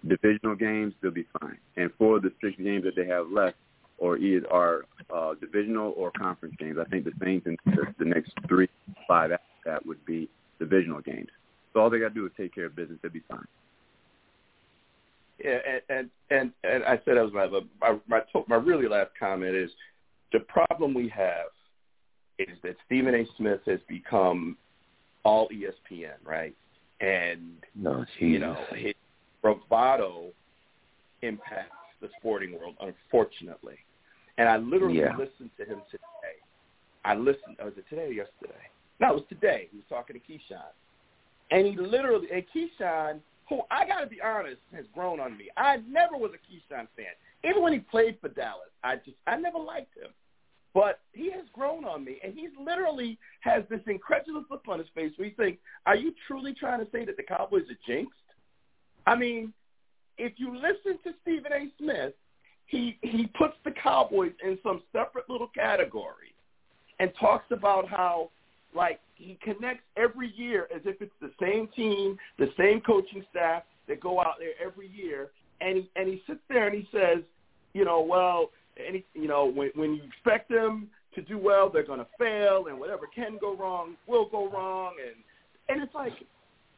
[0.07, 1.57] divisional games, they'll be fine.
[1.77, 3.57] And four of the six games that they have left
[3.97, 6.77] or either are uh, divisional or conference games.
[6.79, 8.67] I think the Saints in the, the next three,
[9.07, 10.27] five after that would be
[10.61, 11.29] divisional games.
[11.73, 12.99] So all they got to do is take care of business.
[13.01, 13.45] They'll be fine.
[15.43, 17.47] Yeah, and and and, and I said that was my
[17.81, 19.71] my my, my really last comment is
[20.31, 21.47] the problem we have
[22.37, 23.25] is that Stephen A.
[23.37, 24.55] Smith has become
[25.23, 26.55] all ESPN, right?
[26.99, 28.93] And No, you know his
[29.41, 30.31] bravado
[31.23, 33.77] impacts the sporting world, unfortunately.
[34.37, 35.15] And I literally Yeah.
[35.17, 36.37] listened to him today.
[37.03, 37.57] I listened.
[37.59, 38.69] Oh, was it today or yesterday?
[39.09, 39.67] It was today.
[39.71, 40.71] He was talking to Keyshawn,
[41.49, 45.49] and he literally and Keyshawn, who I got to be honest, has grown on me.
[45.57, 48.69] I never was a Keyshawn fan, even when he played for Dallas.
[48.83, 50.11] I just I never liked him,
[50.73, 54.87] but he has grown on me, and he's literally has this incredulous look on his
[54.93, 58.13] face where he's saying, "Are you truly trying to say that the Cowboys are jinxed?"
[59.07, 59.51] I mean,
[60.17, 61.67] if you listen to Stephen A.
[61.79, 62.13] Smith,
[62.67, 66.35] he he puts the Cowboys in some separate little category
[66.99, 68.29] and talks about how
[68.75, 73.63] like he connects every year as if it's the same team, the same coaching staff
[73.87, 75.29] that go out there every year
[75.59, 77.19] and he and he sits there and he says,
[77.73, 81.85] you know, well, any you know, when when you expect them to do well, they're
[81.85, 85.15] going to fail and whatever can go wrong will go wrong and
[85.69, 86.13] and it's like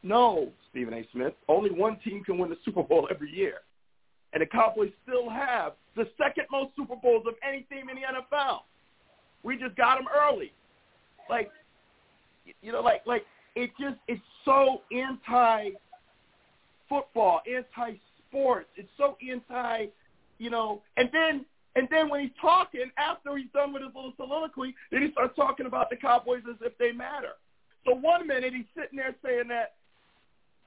[0.04, 1.08] no, Stephen A.
[1.14, 3.60] Smith, only one team can win the Super Bowl every year.
[4.34, 8.02] And the Cowboys still have the second most Super Bowls of any team in the
[8.02, 8.60] NFL.
[9.44, 10.52] We just got them early.
[11.30, 11.52] Like,
[12.62, 13.26] you know, like, like
[13.56, 18.68] it just, it's so anti-football, anti-sports.
[18.76, 19.88] It's so anti,
[20.40, 24.14] you know, and then, and then when he's talking, after he's done with his little
[24.18, 27.34] soliloquy, then he starts talking about the Cowboys as if they matter.
[27.86, 29.74] So one minute he's sitting there saying that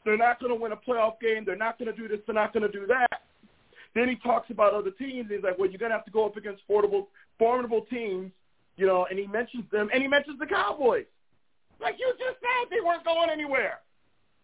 [0.05, 2.35] they're not going to win a playoff game, they're not going to do this, they're
[2.35, 3.23] not going to do that.
[3.95, 5.31] Then he talks about other teams.
[5.31, 7.09] He's like, well, you're going to have to go up against formidable,
[7.39, 8.31] formidable teams,
[8.77, 11.07] you know, and he mentions them, and he mentions the Cowboys.
[11.81, 13.81] Like you just said, they weren't going anywhere.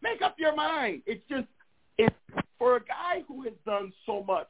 [0.03, 1.03] Make up your mind.
[1.07, 1.47] It's just,
[1.99, 2.15] it's
[2.59, 4.49] for a guy who has done so much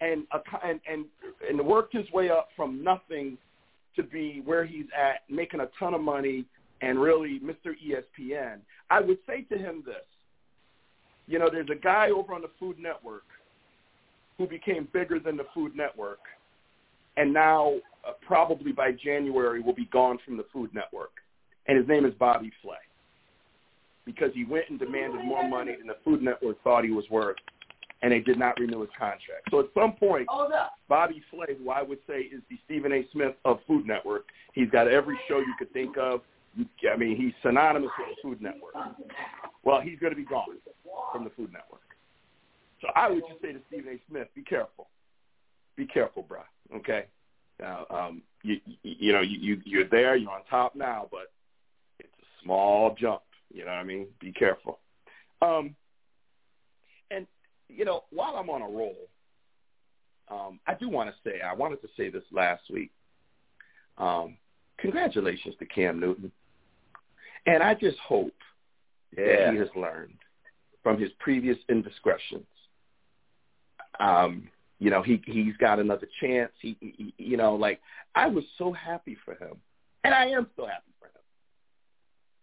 [0.00, 0.24] and
[0.62, 1.04] and and,
[1.48, 3.36] and worked his way up from nothing
[3.96, 6.44] to be where he's at, making a ton of money,
[6.82, 7.74] and really Mr.
[7.84, 8.58] ESPN.
[8.90, 9.96] I would say to him this.
[11.26, 13.24] You know, there's a guy over on the Food Network
[14.38, 16.20] who became bigger than the Food Network,
[17.16, 17.74] and now
[18.06, 21.10] uh, probably by January will be gone from the Food Network.
[21.68, 22.76] And his name is Bobby Flay
[24.06, 27.36] because he went and demanded more money than the Food Network thought he was worth,
[28.00, 29.48] and they did not renew his contract.
[29.50, 30.26] So at some point,
[30.88, 33.06] Bobby Flay, who I would say is the Stephen A.
[33.12, 36.22] Smith of Food Network, he's got every show you could think of.
[36.90, 38.72] I mean, he's synonymous with the Food Network.
[39.62, 40.46] Well, he's going to be gone
[41.12, 41.82] from the Food Network.
[42.80, 44.00] So I would just say to Stephen A.
[44.10, 44.86] Smith, be careful.
[45.76, 46.40] Be careful, bro.
[46.76, 47.04] Okay.
[47.60, 51.30] Now, um, you, you, you know, you, you you're there, you're on top now, but
[52.48, 53.20] small jump.
[53.52, 54.06] You know what I mean?
[54.20, 54.78] Be careful.
[55.42, 55.74] Um,
[57.10, 57.26] and
[57.68, 58.96] you know, while I'm on a roll,
[60.30, 62.90] um, I do want to say I wanted to say this last week.
[63.98, 64.36] Um,
[64.78, 66.32] congratulations to Cam Newton,
[67.46, 68.34] and I just hope
[69.16, 70.16] that he has learned
[70.82, 72.46] from his previous indiscretions.
[74.00, 76.52] Um, you know, he he's got another chance.
[76.60, 77.80] He, he you know, like
[78.14, 79.56] I was so happy for him,
[80.04, 80.88] and I am so happy.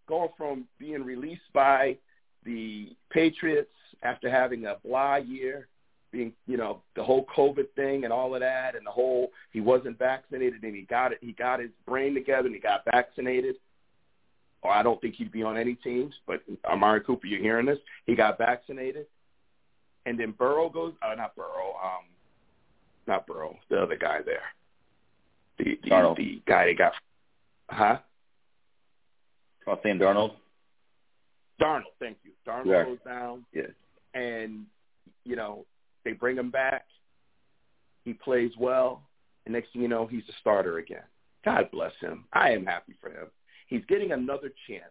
[0.08, 1.98] Going from being released by
[2.46, 3.72] the Patriots
[4.04, 5.68] after having a blah year,
[6.12, 9.62] being you know the whole COVID thing and all of that, and the whole he
[9.62, 11.18] wasn't vaccinated and he got it.
[11.22, 13.56] He got his brain together and he got vaccinated.
[14.62, 16.16] Or I don't think he'd be on any teams.
[16.26, 17.78] But Amari Cooper, you're hearing this?
[18.06, 19.06] He got vaccinated,
[20.06, 20.94] and then Burrow goes.
[21.02, 21.76] Uh, not Burrow.
[21.84, 22.06] Um,
[23.08, 23.58] not Burrow.
[23.70, 24.42] The other guy there.
[25.58, 26.18] The the, Darnold.
[26.18, 26.94] the guy they got.
[27.70, 27.98] Huh?
[29.68, 30.34] Oh, Sam Darnold.
[31.62, 31.84] Darnold.
[32.00, 32.32] Thank you.
[32.48, 32.84] Darnold Yeah.
[32.86, 33.46] goes down.
[33.54, 33.68] Yeah.
[34.14, 34.66] and
[35.26, 35.66] you know
[36.06, 36.86] they bring him back.
[38.06, 39.02] He plays well,
[39.46, 41.04] and next thing you know, he's the starter again.
[41.44, 42.26] God bless him.
[42.32, 43.28] I am happy for him.
[43.68, 44.86] He's getting another chance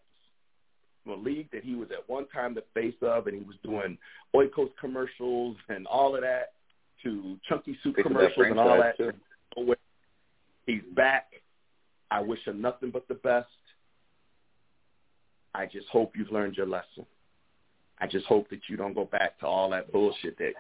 [1.05, 3.57] from a league that he was at one time the face of, and he was
[3.63, 3.97] doing
[4.35, 6.53] Oikos commercials and all of that
[7.05, 8.97] to Chunky Soup Face commercials and all that.
[8.97, 9.77] franchise,
[10.67, 11.31] He's back.
[12.11, 13.49] I wish him nothing but the best.
[15.55, 17.07] I just hope you've learned your lesson.
[18.01, 20.53] I just hope that you don't go back to all that bullshit that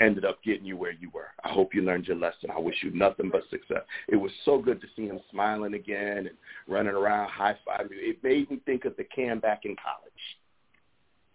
[0.00, 1.28] ended up getting you where you were.
[1.44, 2.50] I hope you learned your lesson.
[2.54, 3.82] I wish you nothing but success.
[4.08, 6.30] It was so good to see him smiling again and
[6.66, 7.90] running around, high fiving.
[7.92, 10.12] It made me think of the Cam back in college.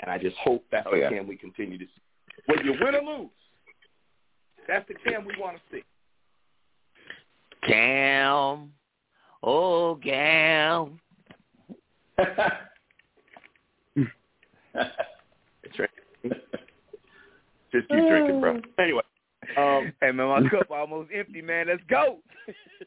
[0.02, 1.10] And I just hope that's Oh, the yeah.
[1.10, 2.02] Cam we continue to see.
[2.48, 3.30] Whether you win or lose,
[4.68, 5.84] that's the Cam we want to see.
[7.66, 8.72] Cam,
[9.42, 11.00] oh Cam.
[17.72, 18.62] Just keep drinking, bro.
[18.80, 19.02] Anyway,
[19.58, 21.68] um, Hey man, my cup almost empty, man.
[21.68, 22.20] Let's go.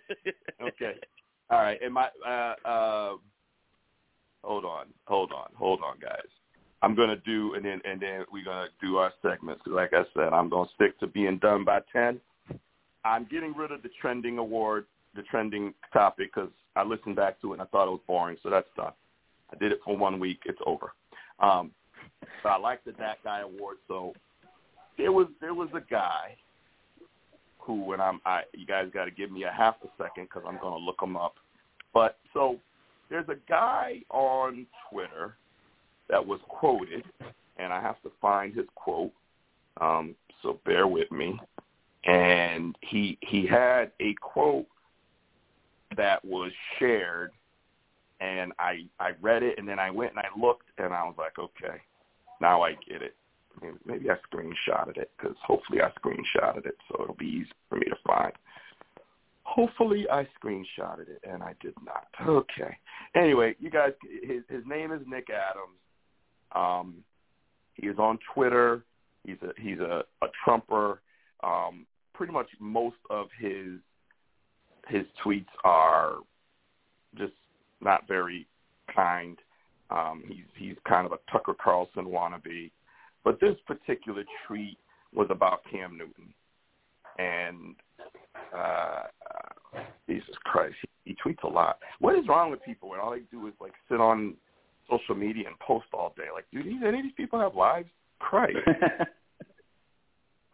[0.63, 0.95] okay,
[1.51, 1.79] all right.
[1.83, 3.13] And my uh, uh,
[4.43, 6.19] hold on, hold on, hold on, guys.
[6.83, 9.63] I'm gonna do, and then and then we're gonna do our segments.
[9.67, 12.21] Like I said, I'm gonna stick to being done by ten.
[13.05, 17.51] I'm getting rid of the trending award, the trending topic, because I listened back to
[17.51, 18.93] it and I thought it was boring, so that's done.
[19.53, 20.41] I did it for one week.
[20.47, 20.93] It's over.
[21.39, 21.71] Um,
[22.43, 23.79] but I like the that guy award.
[23.89, 24.15] So
[24.99, 26.37] there was there was a guy
[27.59, 30.43] who, and I'm I you guys got to give me a half a second because
[30.47, 31.35] I'm gonna look him up.
[31.93, 32.59] But so
[33.09, 35.37] there's a guy on Twitter
[36.09, 37.05] that was quoted,
[37.57, 39.13] and I have to find his quote.
[39.81, 41.39] Um, so bear with me.
[42.05, 44.67] And he he had a quote
[45.97, 47.31] that was shared,
[48.21, 51.15] and I I read it, and then I went and I looked, and I was
[51.19, 51.81] like, okay,
[52.41, 53.15] now I get it.
[53.85, 57.87] Maybe- I screenshotted it because hopefully I screenshotted it, so it'll be easy for me
[57.87, 58.33] to find.
[59.43, 62.07] Hopefully I screenshotted it, and I did not.
[62.27, 62.77] Okay.
[63.15, 65.79] Anyway, you guys, his his name is Nick Adams.
[66.53, 67.05] Um,
[67.75, 68.85] he is on Twitter.
[69.25, 71.01] He's a he's a, a Trumper.
[71.43, 73.81] Um, pretty much most of his
[74.89, 76.17] his tweets are
[77.17, 77.33] just
[77.81, 78.47] not very
[78.95, 79.39] kind.
[79.91, 82.71] Um, he's he's kind of a Tucker Carlson wannabe.
[83.25, 84.79] But this particular tweet
[85.15, 86.33] was about Cam Newton,
[87.19, 87.75] and
[88.57, 89.03] uh,
[90.09, 91.79] Jesus Christ, he, he tweets a lot.
[91.99, 94.35] What is wrong with people when all they do is like sit on
[94.89, 96.29] social media and post all day?
[96.33, 97.89] Like, do these any of these people have lives?
[98.19, 98.59] Christ.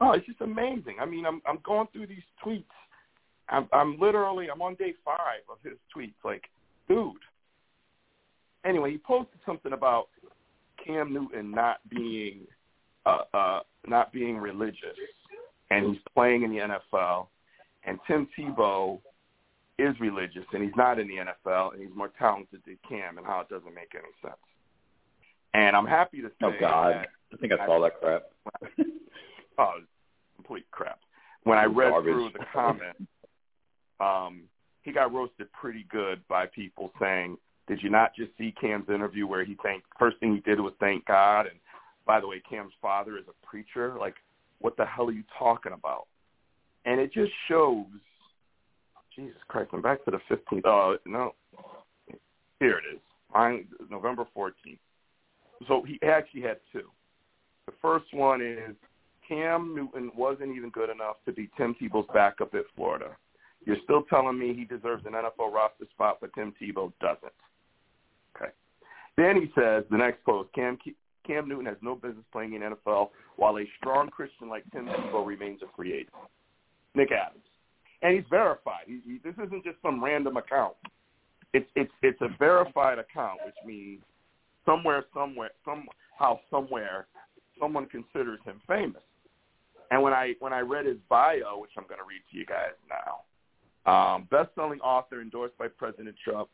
[0.01, 0.97] Oh, it's just amazing.
[1.01, 2.65] I mean, I'm I'm going through these tweets.
[3.49, 6.15] I'm I'm literally I'm on day five of his tweets.
[6.25, 6.45] Like,
[6.89, 7.13] dude.
[8.65, 10.09] Anyway, he posted something about
[10.85, 12.41] Cam Newton not being
[13.05, 14.97] uh uh not being religious
[15.71, 17.27] and he's playing in the NFL
[17.85, 19.01] and Tim Tebow
[19.79, 23.27] is religious and he's not in the NFL and he's more talented than Cam and
[23.27, 24.37] how it doesn't make any sense.
[25.55, 28.23] And I'm happy to say Oh God, I think I saw that crap.
[29.59, 29.73] oh,
[30.37, 31.01] complete crap.
[31.45, 32.13] When I read Garbage.
[32.13, 33.01] through the comments,
[34.01, 34.43] um,
[34.87, 39.27] he got roasted pretty good by people saying, "Did you not just see Cam's interview
[39.27, 39.87] where he thanked?
[39.99, 41.59] First thing he did was thank God, and
[42.07, 43.97] by the way, Cam's father is a preacher.
[43.99, 44.15] Like,
[44.61, 46.07] what the hell are you talking about?"
[46.85, 47.85] And it just shows.
[49.15, 49.71] Jesus Christ!
[49.73, 50.63] I'm back to the 15th.
[50.65, 51.35] Oh uh, no,
[52.61, 53.01] here it is.
[53.91, 54.79] November 14th.
[55.69, 56.91] So he actually had two.
[57.67, 58.77] The first one is
[59.27, 63.17] Cam Newton wasn't even good enough to be Tim Tebow's backup at Florida.
[63.67, 67.33] You're still telling me he deserves an NFL roster spot, but Tim Tebow doesn't.
[68.35, 68.53] Okay.
[69.17, 70.79] Then he says, the next post, Cam
[71.27, 75.27] Cam Newton has no business playing in NFL while a strong Christian like Tim Tebow
[75.27, 76.15] remains a free agent.
[76.95, 77.43] Nick Adams.
[78.03, 78.85] And he's verified.
[78.87, 80.75] He, he, this isn't just some random account.
[81.53, 84.03] It's it's it's a verified account, which means
[84.65, 87.07] somewhere, somewhere, somehow, somewhere,
[87.59, 89.03] someone considers him famous.
[89.91, 92.47] And when I when I read his bio, which I'm going to read to you
[92.47, 93.23] guys now,
[93.87, 96.49] um, best-selling author endorsed by President Trump,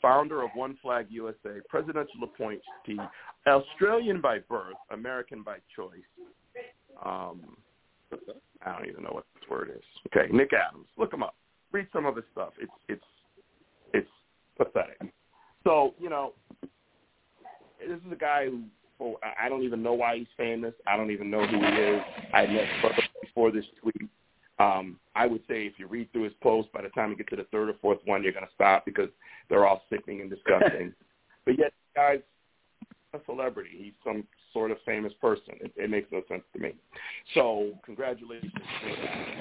[0.00, 3.00] founder of One Flag USA, presidential appointee,
[3.46, 5.92] Australian by birth, American by choice.
[7.04, 7.56] Um,
[8.64, 9.82] I don't even know what this word is.
[10.08, 10.86] Okay, Nick Adams.
[10.96, 11.34] Look him up.
[11.72, 12.52] Read some of his stuff.
[12.60, 13.04] It's it's
[13.94, 14.08] it's
[14.56, 14.98] pathetic.
[15.64, 16.32] So you know,
[17.78, 18.62] this is a guy who
[19.00, 20.74] oh, I- don't even know why he's famous.
[20.86, 22.02] I don't even know who he is.
[22.34, 22.64] I met
[23.22, 24.10] before this tweet.
[24.60, 27.28] Um, I would say if you read through his post, by the time you get
[27.30, 29.08] to the third or fourth one, you're going to stop because
[29.48, 30.92] they're all sickening and disgusting.
[31.46, 32.20] but yet, guy's
[33.14, 33.70] a celebrity.
[33.72, 35.54] He's some sort of famous person.
[35.60, 36.72] It, it makes no sense to me.
[37.34, 38.52] So, congratulations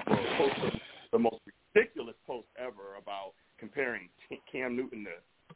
[0.07, 0.79] for posting
[1.11, 1.37] the most
[1.75, 5.55] ridiculous post ever about comparing T- Cam Newton to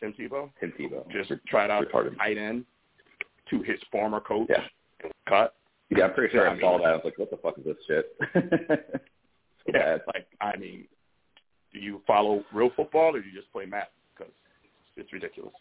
[0.00, 0.50] Tim Tebow.
[0.58, 1.08] Tim Tebow.
[1.12, 2.12] Just tried out Retarded.
[2.12, 2.64] at tight end
[3.50, 4.48] to his former coach.
[4.50, 5.08] Yeah.
[5.28, 5.54] cut.
[5.96, 6.84] Yeah, I'm pretty sure I I saw that.
[6.86, 8.06] I was like, what the fuck is this shit?
[8.32, 8.38] so
[9.66, 9.96] Yeah, bad.
[9.96, 10.86] it's like I mean,
[11.72, 13.88] do you follow real football or do you just play Madden?
[14.16, 14.32] Because
[14.96, 15.52] it's ridiculous.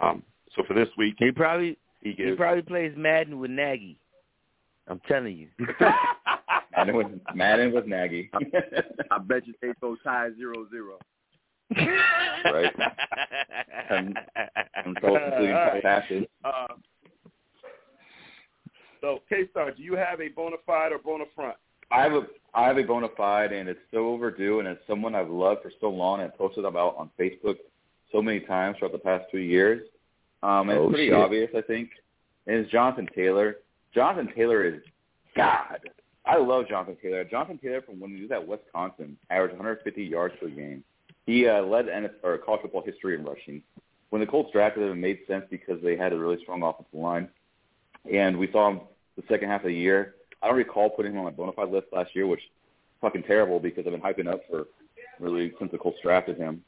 [0.00, 0.22] Um,
[0.54, 3.98] so for this week, He probably he he probably plays Madden with Nagy.
[4.86, 5.48] I'm telling you.
[6.76, 8.30] Madden was Madden was Nagy.
[9.10, 10.98] I bet you they go tie zero zero.
[11.76, 12.72] Right.
[13.90, 14.18] And-
[14.76, 15.82] and so including All right.
[15.82, 16.24] passes.
[16.44, 16.66] Uh,
[19.04, 21.56] So, K-Star, do you have a bona fide or bona front?
[21.90, 22.22] I have a
[22.54, 25.70] I have a bona fide, and it's so overdue, and it's someone I've loved for
[25.78, 27.56] so long, and posted about on Facebook
[28.10, 29.86] so many times throughout the past two years.
[30.42, 31.14] Um, and Oh, it's pretty shit.
[31.18, 31.90] obvious, I think.
[32.46, 33.56] And it's Jonathan Taylor.
[33.94, 34.80] Jonathan Taylor is
[35.36, 35.80] God.
[36.24, 37.24] I love Jonathan Taylor.
[37.24, 40.82] Jonathan Taylor, from when he was at Wisconsin, averaged 150 yards per game.
[41.26, 43.60] He uh, led NFL, or college football history in rushing.
[44.08, 46.94] When the Colts drafted him, it made sense because they had a really strong offensive
[46.94, 47.28] line,
[48.10, 48.80] and we saw him
[49.16, 50.14] the second half of the year.
[50.42, 52.46] I don't recall putting him on my bona fide list last year, which is
[53.00, 54.66] fucking terrible because I've been hyping up for
[55.20, 56.62] really since the Colts drafted him.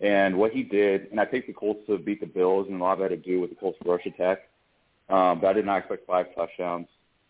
[0.00, 2.84] And what he did, and I think the Colts to beat the Bills, and a
[2.84, 4.48] lot of that had to do with the Colts rush attack.
[5.08, 6.86] Um, but I did not expect five touchdowns.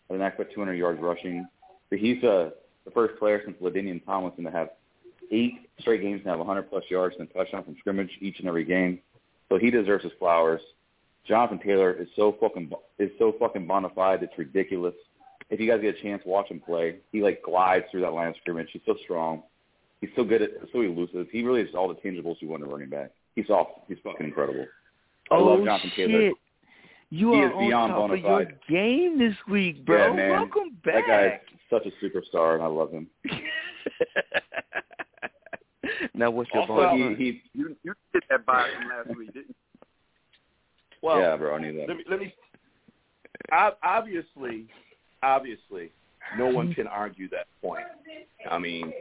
[0.09, 1.47] I did not expect 200 yards rushing.
[1.89, 2.51] But he's uh,
[2.85, 4.69] the first player since LaDainian Tomlinson to have
[5.31, 8.47] eight straight games and have 100 plus yards and a touchdown from scrimmage each and
[8.47, 8.99] every game.
[9.49, 10.61] So he deserves his flowers.
[11.27, 14.23] Jonathan Taylor is so fucking is so fucking bona fide.
[14.23, 14.95] It's ridiculous.
[15.49, 16.97] If you guys get a chance, watch him play.
[17.11, 18.69] He like glides through that line of scrimmage.
[18.71, 19.43] He's so strong.
[20.01, 21.27] He's so good at so elusive.
[21.31, 23.11] He really is all the tangibles you want in a running back.
[23.35, 23.67] He's off.
[23.87, 24.65] He's fucking incredible.
[25.31, 26.09] I oh love Jonathan shit!
[26.09, 26.31] Taylor.
[27.11, 30.07] You He are is on beyond top bona of your game this week, bro.
[30.09, 30.29] Yeah, man.
[30.31, 30.93] Welcome back.
[30.93, 31.41] That back.
[31.47, 33.07] guy's such a superstar, and I love him.
[36.13, 37.17] now, what's your Also, bona But fide?
[37.17, 39.55] he, he You you did that bias from last week, didn't you?
[41.01, 41.87] Well, yeah, bro, I knew that.
[41.87, 42.33] let me let me.
[43.83, 44.65] Obviously,
[45.23, 45.91] obviously,
[46.37, 47.85] no one can argue that point.
[48.49, 48.93] I mean,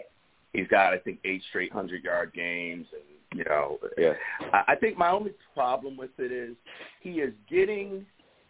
[0.52, 4.14] he's got I think eight straight hundred yard games, and you know, Yeah.
[4.52, 6.54] I, I think my only problem with it is
[7.00, 8.06] he is getting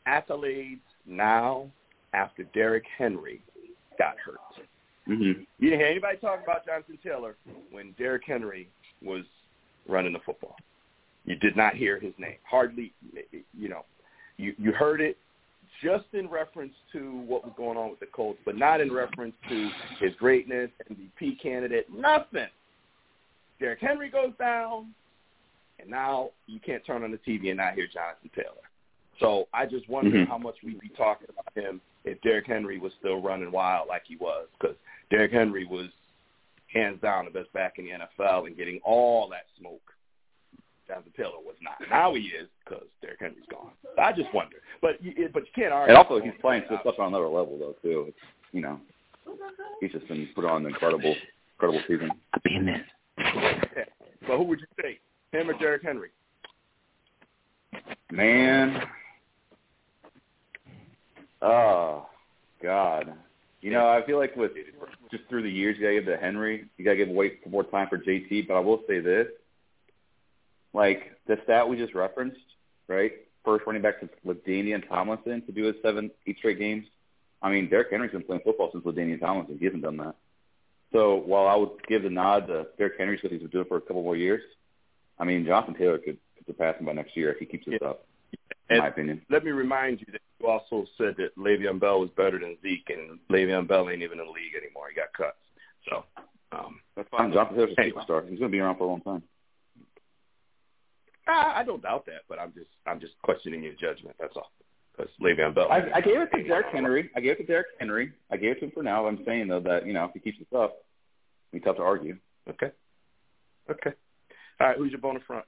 [0.07, 1.68] accolades now
[2.14, 3.42] after Derrick Henry
[3.99, 4.38] got hurt.
[5.07, 5.22] hmm
[5.59, 7.36] You didn't hear anybody talk about Jonathan Taylor
[7.72, 8.68] when Derrick Henry
[9.03, 9.24] was
[9.88, 10.57] running the football.
[11.29, 12.37] You did not hear his name.
[12.45, 12.93] Hardly,
[13.53, 13.85] you know,
[14.39, 15.18] you you heard it
[15.83, 19.35] just in reference to what was going on with the Colts, but not in reference
[19.49, 19.68] to
[20.01, 22.49] his greatness, MVP candidate, nothing.
[23.61, 24.95] Derrick Henry goes down,
[25.79, 28.55] and now you can't turn on the TV and not hear Jonathan Taylor.
[29.20, 30.29] So I just wonder Mhm.
[30.29, 34.07] how much we'd be talking about him if Derrick Henry was still running wild like
[34.07, 34.76] he was, because
[35.11, 35.91] Derrick Henry was
[36.68, 39.95] hands down the best back in the NFL and getting all that smoke.
[40.89, 41.76] Jonathan Taylor was not.
[41.91, 43.70] Now he is because Derrick Henry's gone.
[43.99, 45.95] I just wonder, but you, but you can't argue.
[45.95, 48.07] And also, he's playing just up on another level, though, too.
[48.09, 48.18] It's,
[48.53, 48.80] you know,
[49.80, 51.14] he's just been put on an incredible,
[51.57, 52.11] incredible season.
[52.32, 52.80] I'll be in this.
[53.76, 53.84] Yeah.
[54.26, 55.01] But who would you take,
[55.32, 56.11] him or Derrick Henry?
[58.11, 58.82] Man.
[61.43, 62.07] Oh,
[62.62, 63.12] God.
[63.61, 64.53] You know, I feel like with
[65.11, 66.68] just through the years, you gotta give to Henry.
[66.76, 68.49] You gotta give for more time for JT.
[68.49, 69.26] But I will say this:
[70.75, 72.39] like the stat we just referenced,
[72.89, 73.12] right?
[73.45, 76.85] First running back since LaDainian Tomlinson to do his seven, eight straight games.
[77.41, 79.59] I mean, Derrick Henry's been playing football since LaDainian Tomlinson.
[79.59, 80.14] He hasn't done that.
[80.93, 83.69] So while I would give the nod to Derrick Henry because he's been doing it
[83.69, 84.43] for a couple more years,
[85.19, 87.79] I mean, Jonathan Taylor could, could surpass him by next year if he keeps this
[87.81, 87.89] Yeah.
[87.89, 88.05] up.
[88.71, 89.23] In And my opinion.
[89.31, 92.91] let me remind you that you also said that Le'Veon Bell was better than Zeke,
[92.91, 94.89] and Le'Veon Bell ain't even in the league anymore.
[94.91, 95.37] He got cut.
[95.89, 96.05] So,
[96.53, 97.33] um, That's fine.
[97.33, 98.03] Jonathan Taylor's a Anyway.
[98.03, 98.29] superstar.
[98.29, 99.23] He's going to be around for a long time.
[101.29, 104.16] I, I don't doubt that, but I'm just I'm just questioning your judgment.
[104.18, 104.51] That's all.
[104.97, 105.68] Because Le'Veon Bell.
[105.70, 107.11] I, I gave it to Derrick Henry.
[107.14, 108.12] I gave it to Derrick Henry.
[108.33, 109.07] I gave it to him for now.
[109.07, 110.85] I'm saying though that you know if he keeps this up,
[111.53, 112.16] it'll be tough to argue.
[112.49, 112.70] Okay.
[113.70, 113.91] Okay.
[114.61, 114.76] All right.
[114.76, 115.45] Who's your bona front?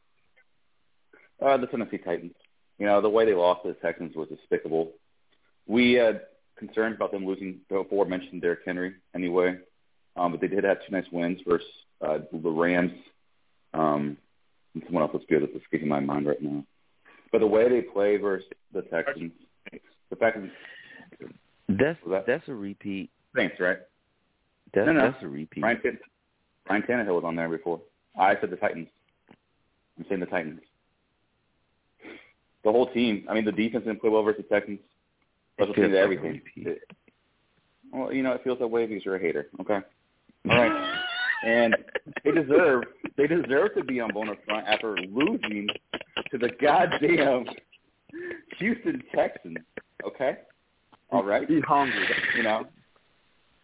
[1.45, 2.35] Uh, the Tennessee Titans.
[2.79, 4.93] You know the way they lost to the Texans was despicable.
[5.67, 6.23] We had
[6.59, 9.57] concerns about them losing the aforementioned Derrick Henry anyway,
[10.17, 11.67] um, but they did have two nice wins versus
[12.07, 12.93] uh, the Rams.
[13.73, 14.19] Um,
[14.75, 16.65] and someone else that's good that's escaping my mind right now.
[17.33, 19.33] But the way they play versus the Texans,
[20.11, 20.51] the fact that
[21.69, 23.11] That's that- that's a repeat.
[23.37, 23.79] Saints, right?
[24.75, 25.11] That's No, no.
[25.11, 25.63] that's a repeat.
[25.63, 25.99] Ryan,
[26.69, 27.81] Ryan Tannehill was on there before.
[28.19, 28.89] I said the Titans.
[29.99, 30.61] I'm saying the Titans.
[32.65, 33.27] The whole team.
[33.29, 34.81] I mean, the defense didn't play well versus the Texans.
[35.55, 36.43] Special teams, everything.
[36.57, 36.83] It-
[37.93, 39.49] well, you know, it feels that way because you're a hater.
[39.61, 39.75] Okay.
[40.49, 40.97] All right.
[41.45, 41.77] and
[42.25, 42.85] they deserve
[43.17, 45.69] they deserve to be on bonus front after losing
[46.31, 47.47] to the goddamn
[48.59, 49.57] Houston Texans.
[50.07, 50.39] Okay.
[51.11, 51.47] All right.
[51.47, 52.07] Be hungry.
[52.37, 52.67] You know,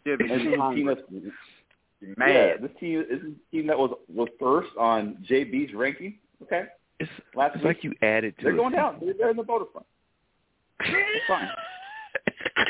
[0.05, 0.95] Yeah, and this be is team hungry.
[0.95, 1.33] that's Be
[2.18, 6.18] yeah, this team is a team that was was first on JB's ranking.
[6.43, 6.64] Okay,
[7.01, 8.57] It's, last it's week like you added to they're it.
[8.59, 8.99] going down.
[9.01, 9.87] They're, they're in the bonus front.
[10.81, 11.49] It's fine.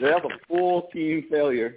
[0.00, 1.76] That's a full team failure.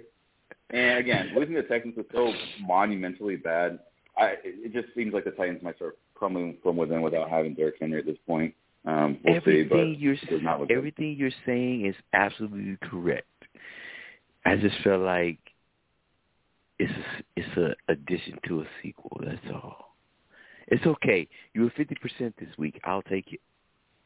[0.70, 3.80] And again, losing the Texans was so monumentally bad.
[4.16, 7.76] I it just seems like the Titans might start crumbling from within without having Derrick
[7.80, 8.54] Henry at this point.
[8.86, 10.16] Um, we'll everything see, but you're
[10.58, 11.18] look good.
[11.18, 13.26] you're saying is absolutely correct.
[14.44, 15.38] I just feel like
[16.78, 19.20] it's a, it's a addition to a sequel.
[19.24, 19.96] That's all.
[20.68, 21.28] It's okay.
[21.52, 22.80] You were fifty percent this week.
[22.84, 23.40] I'll take it.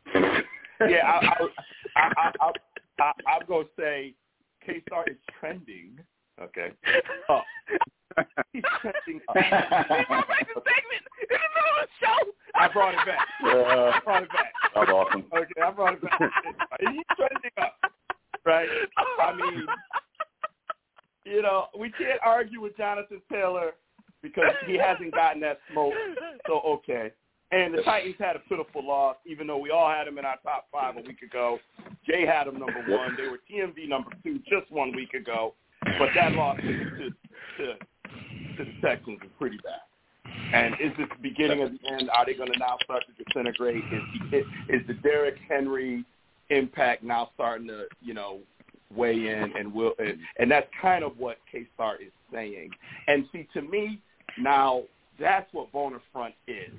[0.89, 1.49] yeah, I, I,
[1.97, 2.53] I, I, I,
[3.01, 4.15] I, I'm gonna say
[4.65, 5.99] K-Star is trending.
[6.43, 6.73] Okay.
[7.29, 7.45] Up.
[8.17, 8.23] Oh.
[8.53, 9.35] He's trending up.
[9.35, 12.31] segment in the middle of the show.
[12.55, 13.27] I brought it back.
[13.43, 14.53] Uh, I brought it back.
[14.73, 15.25] That's awesome.
[15.35, 16.21] Okay, I brought it back.
[16.79, 17.75] He's trending up,
[18.45, 18.69] right?
[19.21, 19.67] I mean,
[21.25, 23.73] you know, we can't argue with Jonathan Taylor
[24.23, 25.95] because he hasn't gotten that smoke.
[26.47, 27.11] So okay.
[27.51, 30.39] And the Titans had a pitiful loss, even though we all had them in our
[30.43, 31.59] top five a week ago.
[32.07, 33.17] Jay had them number one.
[33.17, 35.55] They were TMV number two just one week ago.
[35.99, 37.11] But that loss to to,
[37.59, 37.75] to,
[38.57, 39.81] to the Texans is pretty bad.
[40.53, 42.11] And is this the beginning of the end?
[42.11, 43.83] Are they going to now start to disintegrate?
[44.33, 46.05] Is, is the Derrick Henry
[46.51, 48.39] impact now starting to, you know,
[48.95, 49.53] weigh in?
[49.59, 52.71] And will and, and that's kind of what K Star is saying.
[53.09, 54.01] And see, to me,
[54.39, 54.83] now
[55.19, 56.73] that's what Boner Front is.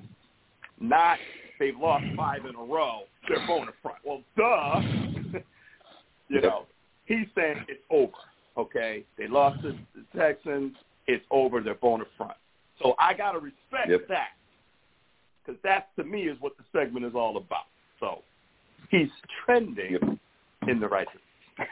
[0.80, 1.18] Not
[1.58, 3.02] they've lost five in a row.
[3.28, 3.98] They're Boner Front.
[4.04, 4.80] Well, duh.
[6.28, 6.66] you know,
[7.06, 8.12] he's saying it's over.
[8.56, 10.74] Okay, they lost to the Texans.
[11.06, 11.60] It's over.
[11.60, 12.32] They're Boner Front.
[12.82, 14.08] So I gotta respect Yep.
[14.08, 14.30] that
[15.44, 17.66] because that to me is what the segment is all about.
[18.00, 18.22] So
[18.90, 19.08] he's
[19.44, 20.02] trending Yep.
[20.68, 21.06] in the right
[21.58, 21.58] direction.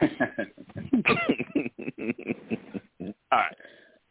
[3.31, 3.55] All right,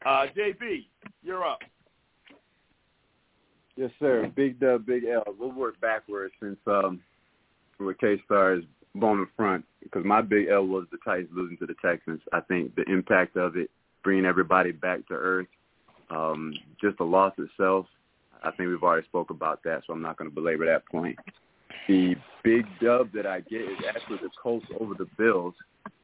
[0.06, 0.86] uh, JB,
[1.22, 1.60] you're up.
[3.76, 4.30] Yes, sir.
[4.36, 5.24] Big dub, big L.
[5.38, 7.00] We'll work backwards since um,
[7.80, 8.64] with K Star is
[8.94, 12.20] bone in front because my big L was the Titans losing to the Texans.
[12.32, 13.70] I think the impact of it,
[14.02, 15.46] bringing everybody back to earth,
[16.10, 17.86] um, just the loss itself.
[18.42, 21.18] I think we've already spoke about that, so I'm not going to belabor that point.
[21.88, 25.54] The big dub that I get is actually the Colts over the Bills.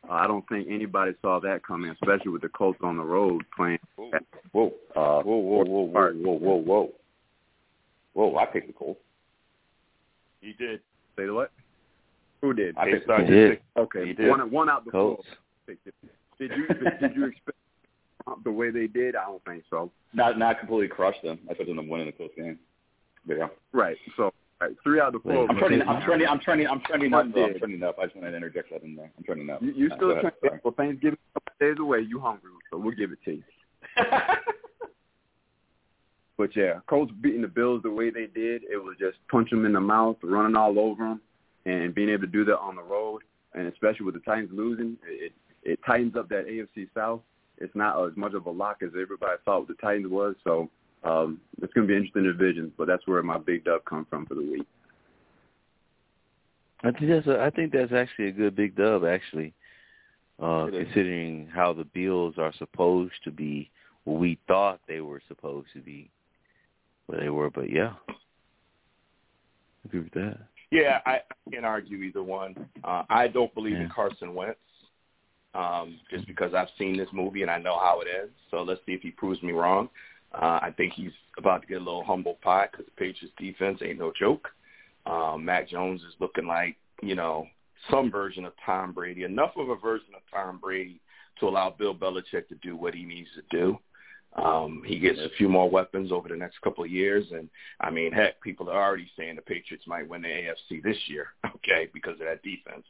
[0.09, 3.45] Uh, I don't think anybody saw that coming, especially with the Colts on the road
[3.55, 3.78] playing.
[4.14, 6.93] at- Whoa, Uh, whoa, whoa, whoa, whoa, whoa, whoa, whoa.
[8.14, 9.01] Whoa, I picked the Colts.
[10.41, 10.80] He did.
[11.16, 11.53] say the what?
[12.43, 12.76] Who did?
[12.78, 13.61] I picked the He did.
[13.76, 14.28] Okay, He did.
[14.28, 14.91] one one out the.
[14.91, 15.26] Colts.
[15.66, 15.84] picked.
[16.38, 17.57] Did you did you expect
[18.45, 19.14] the way they did?
[19.16, 19.91] I don't think so.
[20.14, 21.38] Not not completely crushed them.
[21.49, 22.59] I expected them to win in a close game.
[23.26, 23.49] But yeah.
[23.72, 23.97] Right.
[24.16, 25.49] So right, three out of the four.
[25.51, 27.45] I'm trending I'm trending I'm trending I'm trending up One though.
[27.45, 27.59] I'm did.
[27.59, 27.99] trending up.
[27.99, 29.11] I just wanted to interject that in there.
[29.18, 29.61] I'm trending up.
[29.62, 30.32] You, you Uh, still go ahead.
[30.43, 32.01] trying well Thanksgiving a couple days away.
[32.09, 32.51] You hungry?
[32.70, 33.43] So we'll give it to you.
[36.36, 39.66] But yeah, Colts beating the Bills the way they did, it was just punch them
[39.66, 41.20] in the mouth, running all over them,
[41.66, 43.22] and being able to do that on the road,
[43.54, 45.32] and especially with the Titans losing, it
[45.62, 47.20] it tightens up that AFC South.
[47.58, 50.34] It's not as much of a lock as everybody thought the Titans was.
[50.44, 50.70] So
[51.04, 54.24] um, it's going to be interesting division, but that's where my big dub come from
[54.24, 54.66] for the week.
[56.82, 59.52] I think that's a, I think that's actually a good big dub actually.
[60.40, 63.70] Uh considering how the Bills are supposed to be
[64.04, 66.11] what we thought they were supposed to be
[67.06, 67.92] where they were, but yeah.
[68.08, 68.14] I
[69.84, 70.38] agree with that.
[70.70, 72.54] Yeah, I, I can't argue either one.
[72.84, 74.58] Uh, I don't believe in Carson Wentz
[75.54, 78.32] um, just because I've seen this movie and I know how it ends.
[78.50, 79.88] So let's see if he proves me wrong.
[80.32, 83.80] Uh, I think he's about to get a little humble pie because the Patriots defense
[83.82, 84.48] ain't no joke.
[85.06, 87.46] Um, Mac Jones is looking like, you know,
[87.90, 91.00] some version of Tom Brady, enough of a version of Tom Brady
[91.40, 93.78] to allow Bill Belichick to do what he needs to do.
[94.36, 97.48] Um, he gets a few more weapons over the next couple of years, and
[97.80, 101.28] I mean, heck, people are already saying the Patriots might win the AFC this year,
[101.56, 102.84] okay, because of that defense.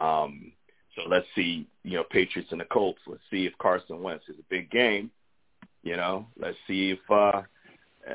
[0.00, 0.52] Um,
[0.94, 3.00] so let's see, you know, Patriots and the Colts.
[3.06, 5.10] Let's see if Carson Wentz is a big game.
[5.82, 7.40] You know, let's see if uh,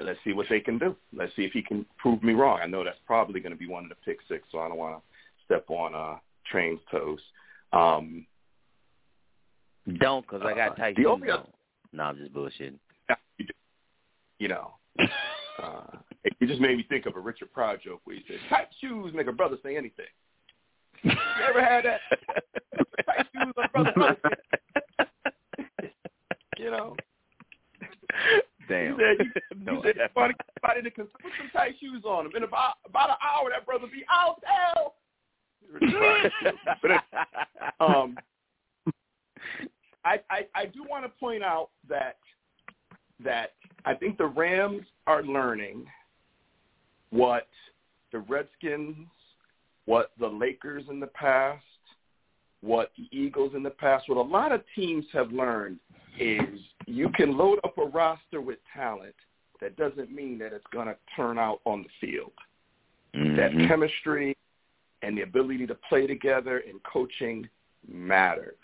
[0.03, 0.95] let's see what they can do.
[1.11, 2.59] Let's see if he can prove me wrong.
[2.61, 4.77] I know that's probably going to be one of the pick six, so I don't
[4.77, 5.01] want to
[5.45, 7.19] step on uh, Train's toes.
[7.73, 8.25] Um,
[9.99, 11.43] Don't because I got Uh, tight the only other-
[11.97, 12.77] No, I'm just bullshitting.
[14.37, 18.23] you know, uh, it just made me think of a Richard Pryor joke where he
[18.27, 20.05] said, "Tight shoes make a brother say anything."
[21.03, 21.11] You
[21.49, 22.01] ever had that?
[23.05, 24.17] Tight shoes on a brother.
[26.59, 26.95] You know,
[28.67, 28.99] Damn.
[28.99, 31.49] You said you, No, you said I you want to get somebody to put some
[31.51, 32.31] tight shoes on him.
[32.35, 34.95] In about about an hour, that brother be out hell.
[36.81, 38.17] But um,
[40.05, 42.17] I, I I do want to point out that
[43.23, 43.53] that
[43.85, 45.85] I think the Rams are learning
[47.09, 47.47] what
[48.11, 49.07] the Redskins,
[49.85, 51.63] what the Lakers in the past,
[52.61, 55.79] what the Eagles in the past, what a lot of teams have learned
[56.19, 59.15] is you can load up a roster with talent.
[59.61, 62.33] That doesn't mean that it's going to turn out on the field.
[63.13, 63.67] That Mhm.
[63.67, 64.35] chemistry,
[65.01, 67.47] and the ability to play together and coaching
[67.87, 68.55] matters.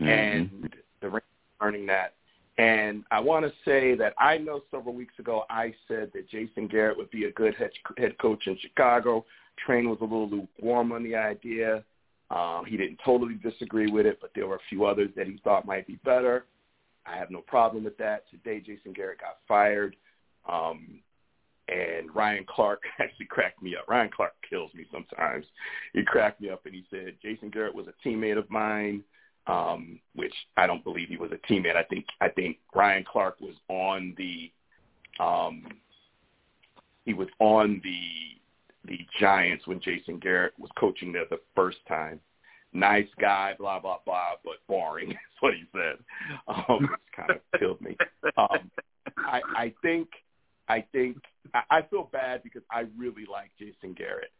[0.00, 0.08] Mm-hmm.
[0.08, 1.22] And the are
[1.60, 2.14] learning that.
[2.58, 6.66] And I want to say that I know several weeks ago I said that Jason
[6.66, 9.24] Garrett would be a good head, head coach in Chicago.
[9.64, 11.84] Train was a little lukewarm on the idea.
[12.30, 15.40] Um, he didn't totally disagree with it, but there were a few others that he
[15.44, 16.46] thought might be better.
[17.06, 18.24] I have no problem with that.
[18.28, 19.96] Today, Jason Garrett got fired.
[20.48, 21.00] Um,
[21.68, 23.88] and Ryan Clark actually cracked me up.
[23.88, 25.46] Ryan Clark kills me sometimes.
[25.92, 29.04] He cracked me up and he said Jason Garrett was a teammate of mine
[29.48, 31.76] um, which I don't believe he was a teammate.
[31.76, 34.52] I think I think Ryan Clark was on the
[35.22, 35.64] um,
[37.04, 42.20] he was on the the Giants when Jason Garrett was coaching there the first time.
[42.72, 45.08] Nice guy, blah blah blah, but boring.
[45.08, 45.96] That's what he said.
[46.46, 47.96] Um, it's kind of killed me.
[48.36, 48.70] Um,
[49.16, 50.08] I, I think
[50.68, 51.16] I think
[51.70, 54.30] I feel bad because I really like Jason Garrett.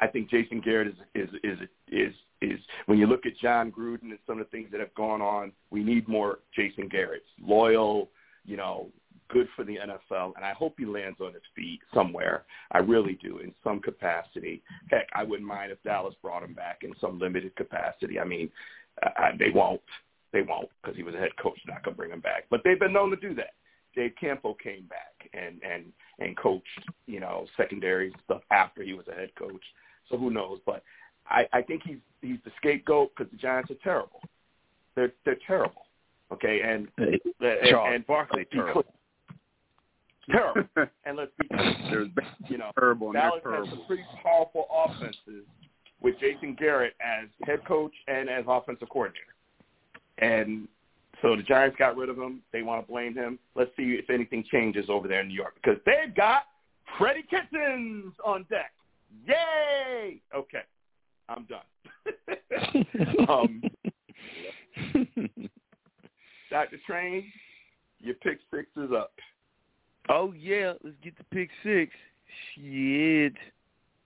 [0.00, 4.10] I think Jason Garrett is is is is is when you look at Jon Gruden
[4.10, 8.10] and some of the things that have gone on, we need more Jason Garrett's loyal,
[8.44, 8.88] you know,
[9.28, 12.44] good for the NFL, and I hope he lands on his feet somewhere.
[12.72, 14.62] I really do, in some capacity.
[14.90, 18.18] Heck, I wouldn't mind if Dallas brought him back in some limited capacity.
[18.18, 18.50] I mean,
[19.38, 19.82] they won't,
[20.32, 22.44] they won't, because he was a head coach, not gonna bring him back.
[22.50, 23.54] But they've been known to do that.
[23.94, 25.86] Dave Campo came back and and
[26.18, 26.66] and coached,
[27.06, 29.62] you know, secondary stuff after he was a head coach.
[30.10, 30.60] So who knows?
[30.66, 30.82] But
[31.28, 34.20] I, I think he's he's the scapegoat because the Giants are terrible.
[34.94, 35.82] They're they're terrible.
[36.32, 38.84] Okay, and Hey, and, Charles and Barkley terrible.
[40.30, 40.68] terrible.
[41.04, 42.08] And let's be clear, There's
[42.48, 43.70] you know, terrible and they're Dallas has terrible.
[43.70, 45.44] some pretty powerful offenses
[46.02, 49.34] with Jason Garrett as head coach and as offensive coordinator.
[50.18, 50.68] And
[51.22, 52.42] so the Giants got rid of him.
[52.52, 53.38] They want to blame him.
[53.56, 56.42] Let's see if anything changes over there in New York because they've got
[56.98, 58.72] Freddie Kitchens on deck.
[59.26, 60.20] Yay!
[60.34, 60.62] Okay,
[61.28, 61.60] I'm done.
[63.28, 63.62] um,
[66.50, 66.78] Dr.
[66.86, 67.24] Train,
[68.00, 69.12] your pick six is up.
[70.08, 71.92] oh yeah, let's get the pick six.
[72.54, 73.34] Shit.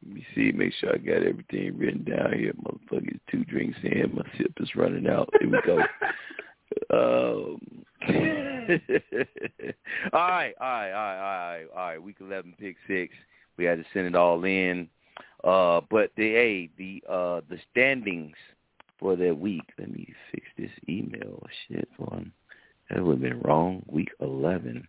[0.05, 2.53] Let me see, make sure I got everything written down here.
[2.55, 5.33] Motherfuckers, two drinks in, my sip is running out.
[5.41, 5.79] Here we go.
[6.93, 7.61] um,
[10.13, 12.03] all right, all right, all right, all right, all right.
[12.03, 13.15] Week eleven, pick six.
[13.57, 14.89] We had to send it all in.
[15.45, 18.37] Uh, but the hey, the uh the standings
[18.99, 19.65] for that week.
[19.79, 22.33] Let me fix this email shit one.
[22.91, 23.83] That would have been wrong.
[23.89, 24.87] Week eleven.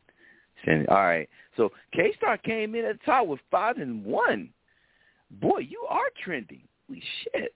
[0.61, 0.87] Standing.
[0.89, 1.27] All right.
[1.57, 4.49] So K Star came in at the top with five and one.
[5.41, 6.61] Boy, you are trending.
[6.87, 7.53] Holy shit.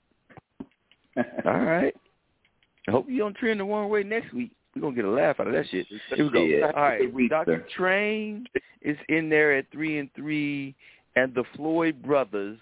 [1.46, 1.96] All right.
[2.88, 4.52] I hope you don't trend the wrong way next week.
[4.76, 5.88] We're gonna get a laugh out of that shit.
[6.16, 6.68] Here we go.
[6.68, 7.30] All right.
[7.30, 7.66] Dr.
[7.76, 8.48] Train
[8.82, 10.76] is in there at three and three
[11.18, 12.60] and the Floyd brothers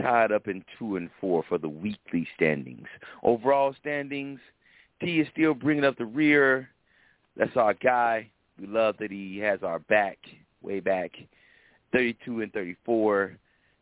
[0.00, 2.86] tied up in two and four for the weekly standings.
[3.22, 4.38] Overall standings,
[5.00, 6.68] T is still bringing up the rear.
[7.38, 8.28] That's our guy.
[8.60, 10.18] We love that he has our back,
[10.62, 11.12] way back.
[11.92, 13.38] 32 and 34.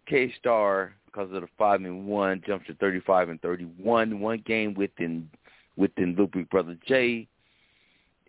[0.06, 4.20] K Star, because of the five and one, jumps to 35 and 31.
[4.20, 5.28] One game within
[5.76, 7.26] within Big Brother Jay,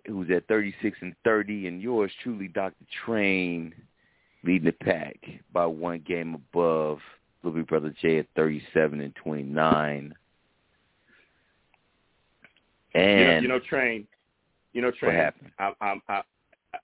[0.07, 2.85] who's at 36 and 30, and yours truly, Dr.
[3.05, 3.73] Train,
[4.43, 5.17] leading the pack
[5.53, 6.99] by one game above
[7.43, 10.13] Little Big Brother Jay at 37 and 29.
[12.95, 14.07] And you know, you know, Train.
[14.73, 15.15] You know, Train.
[15.15, 15.51] what happened?
[15.59, 16.21] I, I'm, I,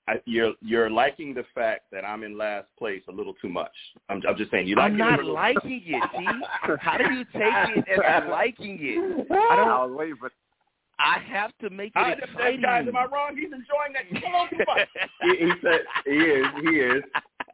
[0.07, 3.71] I, you're you're liking the fact that I'm in last place a little too much.
[4.09, 6.25] I'm, I'm just saying you like I'm it not a liking it, T.
[6.79, 9.27] How do you take it as liking it?
[9.31, 9.91] I I don't.
[9.91, 10.31] was waiting for
[10.99, 12.61] I have to make I, it if exciting.
[12.61, 13.35] guys, am I wrong?
[13.35, 14.87] He's enjoying that a little too much.
[15.21, 16.45] he, he said he is.
[16.61, 17.03] He is.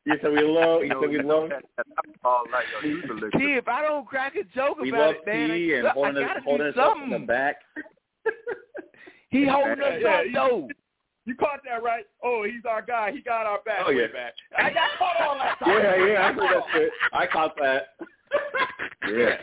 [0.06, 0.82] He said we love.
[0.84, 1.50] He you said we love.
[1.50, 3.40] that, that alcohol like your youth elixir.
[3.40, 5.92] T, if I don't crack a joke We about love it, man, tea and I,
[5.92, 7.26] holding I gotta holding do us up in the something.
[7.26, 7.56] back.
[9.30, 10.68] He holding us Yeah, up you- though.
[11.26, 12.06] You caught that right?
[12.24, 13.12] Oh, he's our guy.
[13.12, 13.82] He got our back.
[13.86, 14.06] Oh, yeah.
[14.14, 14.34] back.
[14.56, 15.58] I got caught on that.
[15.60, 15.70] time.
[15.84, 16.92] Yeah, yeah, I heard that shit.
[17.12, 17.88] I caught that.
[19.12, 19.38] Yeah.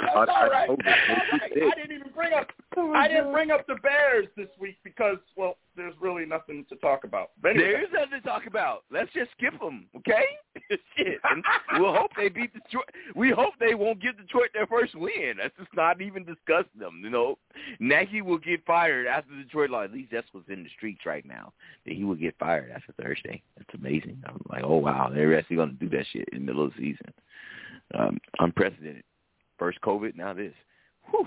[0.00, 0.68] That's I- all I right.
[0.68, 1.72] hope it- That's all it right.
[1.72, 2.48] I didn't even bring up.
[2.76, 7.04] I didn't bring up the Bears this week because, well, there's really nothing to talk
[7.04, 7.30] about.
[7.40, 8.84] But anyway, There is nothing to talk about.
[8.90, 10.24] Let's just skip them, okay?
[10.96, 11.18] Shit.
[11.30, 11.44] And
[11.78, 12.86] we'll hope they beat Detroit.
[13.14, 15.34] We hope they won't give Detroit their first win.
[15.42, 17.00] Let's just not even discuss them.
[17.02, 17.38] You know,
[17.80, 19.90] Nagy will get fired after Detroit lost.
[19.90, 21.52] At least that's what's in the streets right now.
[21.86, 23.42] That he will get fired after Thursday.
[23.56, 24.22] That's amazing.
[24.26, 26.72] I'm like, oh wow, they're actually going to do that shit in the middle of
[26.76, 27.12] the season.
[27.98, 29.04] Um, unprecedented.
[29.58, 30.52] First COVID, now this.
[31.10, 31.26] Whew.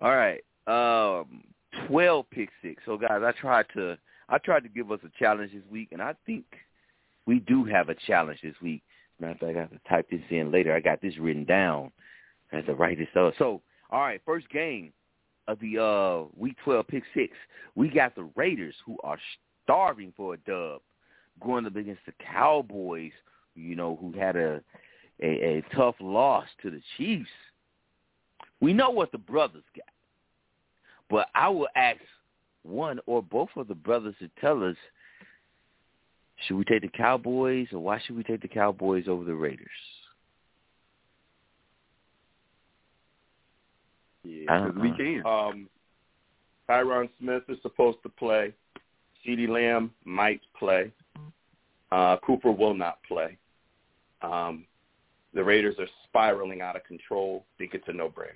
[0.00, 0.40] All right.
[0.68, 1.42] Um,
[1.86, 2.82] twelve pick six.
[2.84, 3.96] So guys, I tried to
[4.28, 6.44] I tried to give us a challenge this week, and I think
[7.26, 8.82] we do have a challenge this week.
[9.20, 10.74] Matter of fact, I have to type this in later.
[10.74, 11.90] I got this written down.
[12.52, 13.34] I have to write this up.
[13.38, 14.92] So, all right, first game
[15.48, 17.32] of the uh week 12 pick six.
[17.74, 19.18] We got the Raiders who are
[19.64, 20.82] starving for a dub
[21.42, 23.12] going up against the Cowboys,
[23.54, 24.60] you know, who had a
[25.20, 27.30] a, a tough loss to the Chiefs.
[28.60, 29.86] We know what the brothers got.
[31.10, 32.00] But I will ask
[32.62, 34.76] one or both of the brothers to tell us
[36.46, 39.66] should we take the Cowboys or why should we take the Cowboys over the Raiders?
[44.24, 45.22] Yeah, because we can.
[45.26, 45.68] Um,
[46.68, 48.52] Tyron Smith is supposed to play.
[49.26, 50.92] CeeDee Lamb might play.
[51.90, 53.38] Uh, Cooper will not play.
[54.22, 54.66] Um,
[55.34, 57.44] the Raiders are spiraling out of control.
[57.54, 58.34] I think it's a no-brainer.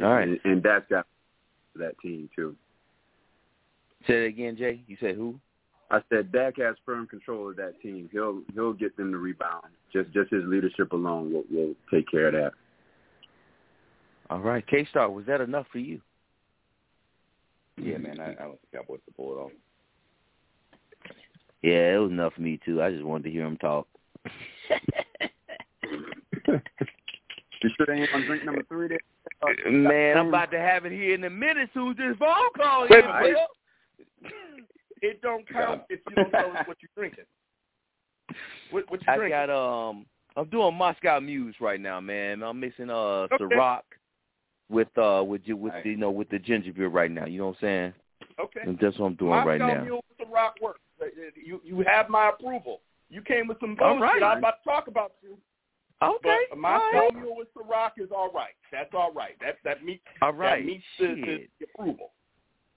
[0.00, 0.28] All right.
[0.28, 1.06] And, and that's got
[1.76, 2.56] that team too.
[4.06, 4.82] Say it again, Jay.
[4.86, 5.38] You said who?
[5.90, 8.08] I said Dak has firm control of that team.
[8.12, 9.66] He'll he'll get them to rebound.
[9.92, 12.52] Just just his leadership alone will will take care of that.
[14.30, 14.66] All right.
[14.66, 16.00] K Star, was that enough for you?
[17.76, 19.50] Yeah, man, I, I want the Cowboys to pull it off.
[21.62, 22.82] Yeah, it was enough for me too.
[22.82, 23.86] I just wanted to hear him talk.
[27.62, 28.98] You sure they ain't on drink number three there?
[29.42, 31.70] Uh, Man, I'm about to have it here in a minute.
[31.74, 33.04] Soon this phone call Wait.
[35.04, 37.24] It don't count if you don't tell us what you're drinking.
[38.70, 39.46] What, what you I drinking?
[39.46, 40.06] got um,
[40.36, 42.42] I'm doing Moscow Mule right now, man.
[42.42, 43.36] I'm mixing uh Okay.
[43.40, 43.80] Ciroc
[44.70, 45.86] with uh with you with Nice.
[45.86, 47.26] you know with the ginger beer right now.
[47.26, 47.92] You know what I'm saying?
[48.44, 48.60] okay.
[48.64, 49.82] And that's what I'm doing Moscow right now.
[49.82, 50.80] Mule with the rock works.
[51.00, 52.80] Uh, You you have my approval.
[53.10, 54.00] You came with some bullshit.
[54.02, 54.22] right.
[54.22, 55.12] I'm about to talk about.
[56.02, 56.38] Okay.
[56.50, 57.10] But all right.
[57.14, 58.54] With the rock is all right.
[58.70, 59.34] That's all right.
[59.40, 60.60] That that meets All right.
[60.60, 61.14] that meets the,
[61.58, 62.12] the, approval.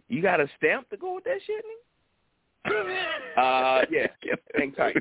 [0.08, 1.66] You got a stamp to go with that shit,
[3.38, 4.08] Uh, yeah.
[4.56, 4.96] Hang tight.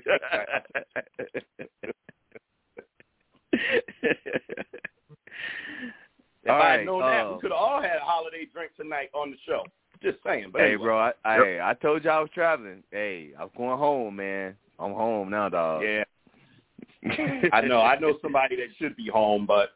[6.45, 8.73] If All I right, had known that, we could have all had a holiday drink
[8.77, 9.65] tonight on the show.
[10.03, 10.51] Just saying.
[10.53, 10.85] But Hey, anyway.
[10.85, 11.45] bro, I, I, Yep.
[11.47, 12.83] hey, I told you I was traveling.
[12.91, 14.55] Hey, I'm going home, man.
[14.79, 15.83] I'm home now, dog.
[15.85, 16.05] Yeah,
[17.53, 17.81] I know.
[17.81, 19.71] I know somebody that should be home, but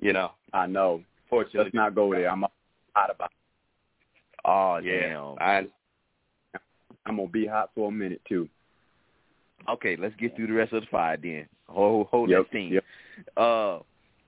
[0.00, 1.02] you know, I know.
[1.28, 2.30] fortunately, Let's not go there.
[2.30, 2.44] I'm
[2.94, 3.30] hot about.
[4.44, 5.08] Oh, yeah.
[5.08, 5.34] damn.
[5.40, 5.66] I,
[7.04, 8.48] I'm gonna be hot for a minute too.
[9.68, 11.48] Okay, let's get through the rest of the five then.
[11.68, 12.72] Hold, hold Yep, that thing.
[12.72, 12.84] yep.
[13.36, 13.84] Uh, all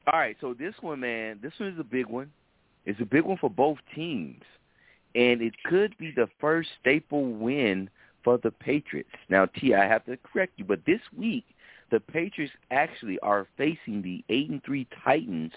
[0.07, 2.33] right, so this one, man, this one is a big one.
[2.87, 4.43] It's a big one for both teams,
[5.14, 7.89] and it could be the first staple win
[8.25, 9.11] for the Patriots.
[9.29, 11.45] Now, T, I have to correct you, but this week
[11.91, 15.53] the Patriots actually are facing the eight and three Titans,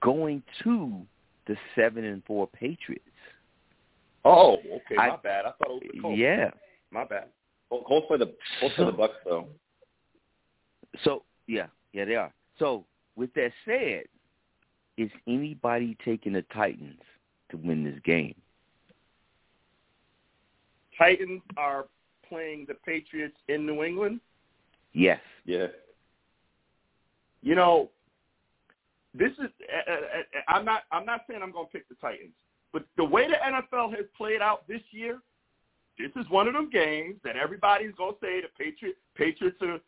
[0.00, 1.02] going to
[1.46, 3.04] the seven and four Patriots.
[4.24, 5.46] oh, okay, I- my bad.
[5.46, 6.18] I thought it was the Colts.
[6.18, 6.50] Yeah.
[6.90, 7.28] My bad.
[7.68, 9.46] Col- Colts play the Colts play the Bucks though.
[11.04, 12.32] So yeah, yeah, they are.
[12.58, 12.84] So
[13.16, 14.04] with that said,
[14.96, 17.00] is anybody taking the Titans
[17.50, 18.34] to win this game?
[20.96, 21.86] Titans are
[22.28, 24.20] playing the Patriots in New England.
[24.96, 25.20] Yes.
[25.44, 25.66] Yeah.
[27.42, 27.90] You know,
[29.14, 29.50] this is.
[29.60, 30.82] Uh, uh, uh, I'm not.
[30.90, 32.32] I'm not saying I'm going to pick the Titans,
[32.72, 35.18] but the way the NFL has played out this year,
[35.98, 38.98] this is one of them games that everybody's going to say the Patriots.
[39.14, 39.78] Patriots are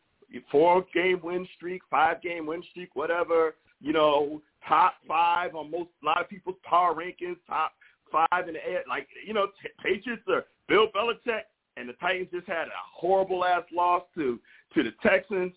[0.51, 3.55] four game win streak, five game win streak, whatever.
[3.81, 7.71] You know, top five on most a lot of people's power rankings, top
[8.11, 8.83] five in the air.
[8.87, 11.41] Like you know, t- Patriots are Bill Belichick,
[11.79, 14.39] and the Titans just had a horrible ass loss to
[14.73, 15.53] to the Texans.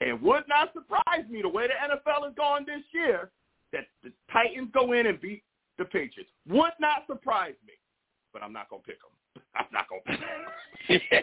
[0.00, 3.30] And would not surprise me the way the NFL is going this year
[3.72, 5.42] that the Titans go in and beat
[5.78, 6.30] the Patriots.
[6.48, 7.74] Would not surprise me,
[8.32, 9.42] but I'm not gonna pick them.
[9.56, 10.18] I'm not gonna
[10.88, 11.22] pick them.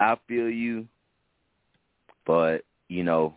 [0.00, 0.86] I feel you,
[2.26, 3.34] but you know,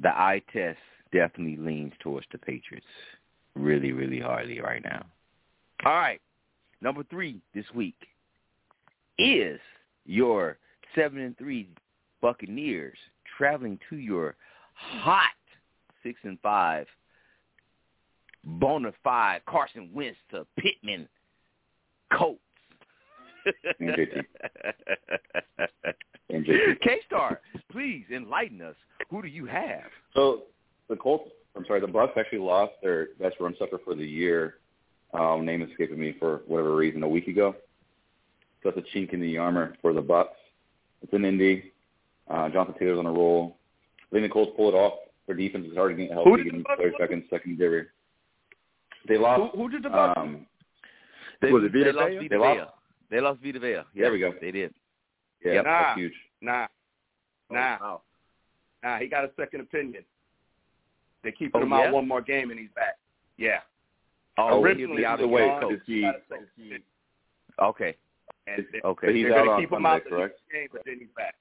[0.00, 0.78] the eye test
[1.12, 2.86] definitely leans towards the Patriots,
[3.56, 5.04] really, really hardly right now.
[5.84, 6.20] All right,
[6.80, 7.96] number three this week
[9.18, 9.58] is
[10.04, 10.58] your
[10.94, 11.68] seven and three
[12.20, 12.96] Buccaneers
[13.36, 14.36] traveling to your
[14.74, 15.30] hot
[16.02, 16.86] six and five
[18.44, 21.08] bona fide Carson Wentz to Pittman
[22.16, 22.40] Colts.
[23.78, 24.24] And JT.
[26.82, 27.40] K Star,
[27.70, 28.74] please enlighten us.
[29.10, 29.84] Who do you have?
[30.14, 30.42] So
[30.88, 34.56] the Colts, I'm sorry, the Bucks actually lost their best run sucker for the year.
[35.14, 37.54] Um, name escaping me for whatever reason a week ago.
[38.62, 40.36] So it's a chink in the armor for the Bucks.
[41.02, 41.72] It's in Indy.
[42.28, 43.56] Uh, Jonathan Taylor's on a roll.
[44.02, 44.94] I think the Colts pull it off.
[45.26, 47.24] Their defense is starting to get healthy, Who did the getting Bucks players back in
[47.30, 47.86] secondary.
[49.08, 49.52] They lost.
[49.54, 50.18] who, who did the Bucks?
[50.20, 50.46] Um,
[51.40, 52.16] They, Was it Vita they lost Vea?
[52.18, 52.66] Vita They lost- Vea.
[53.10, 53.68] They lost Vita Vea.
[53.70, 54.32] Yeah, There we go.
[54.40, 54.74] They did.
[55.44, 55.64] Yeah, Yep.
[55.64, 55.82] Nah.
[55.82, 56.12] that's huge.
[56.40, 56.66] Nah,
[57.50, 58.02] nah, Oh, wow.
[58.82, 58.98] nah.
[58.98, 60.04] He got a second opinion.
[61.22, 61.76] They keeping Oh, him yeah?
[61.88, 62.96] out one more game and he's back.
[63.36, 63.60] Yeah.
[64.38, 65.46] Oh, Originally, he'll out of the way.
[65.70, 66.82] Is he, Got a is second he, opinion.
[67.60, 67.96] Okay.
[68.46, 69.12] And they- Okay.
[69.14, 70.40] he's they're out on keep him out the correct?
[70.40, 71.34] next game, but then he's back.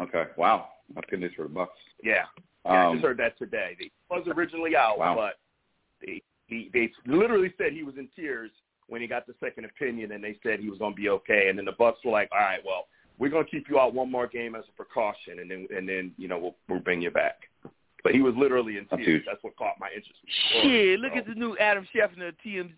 [0.00, 0.24] Okay.
[0.36, 0.68] Wow.
[0.94, 1.78] That's good news for the Bucks.
[2.02, 2.26] Yeah.
[2.64, 3.76] Yeah, I Um, just heard that today.
[3.78, 5.14] He was originally out, Wow.
[5.14, 5.38] but
[6.04, 8.50] they, he, they literally said he was in tears
[8.88, 11.48] when he got the second opinion, and they said he was going to be okay.
[11.48, 12.88] And then the Bucks were like, "All right, well,
[13.18, 15.88] we're going to keep you out one more game as a precaution, and then and
[15.88, 17.48] then you know we'll we'll bring you back."
[18.02, 19.22] But he was literally in That's tears.
[19.26, 20.18] That's what caught my interest.
[20.62, 22.70] Shit, look at the new Adam Schefter TM,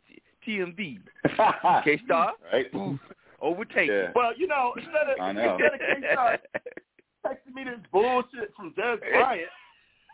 [0.47, 0.99] TMV.
[1.85, 2.67] K Star, right?
[2.75, 2.99] Oof.
[3.41, 3.89] overtake.
[3.89, 4.11] Yeah.
[4.15, 5.53] Well, you know, instead of I know.
[5.57, 6.39] instead of K-Star
[7.27, 9.49] texting me this bullshit from Dez Bryant,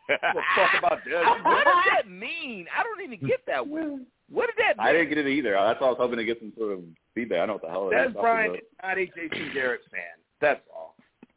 [0.08, 0.18] we'll
[0.54, 1.44] talk about Dez.
[1.44, 2.66] what does that mean?
[2.76, 4.06] I don't even get that one.
[4.30, 4.86] What did that mean?
[4.86, 5.52] I didn't get it either.
[5.52, 6.80] That's why I was hoping to get some sort of
[7.14, 7.40] feedback.
[7.40, 8.14] I don't know what the hell it Dez is.
[8.14, 10.00] Bryant is not a Jason Garrett fan.
[10.42, 10.94] That's all.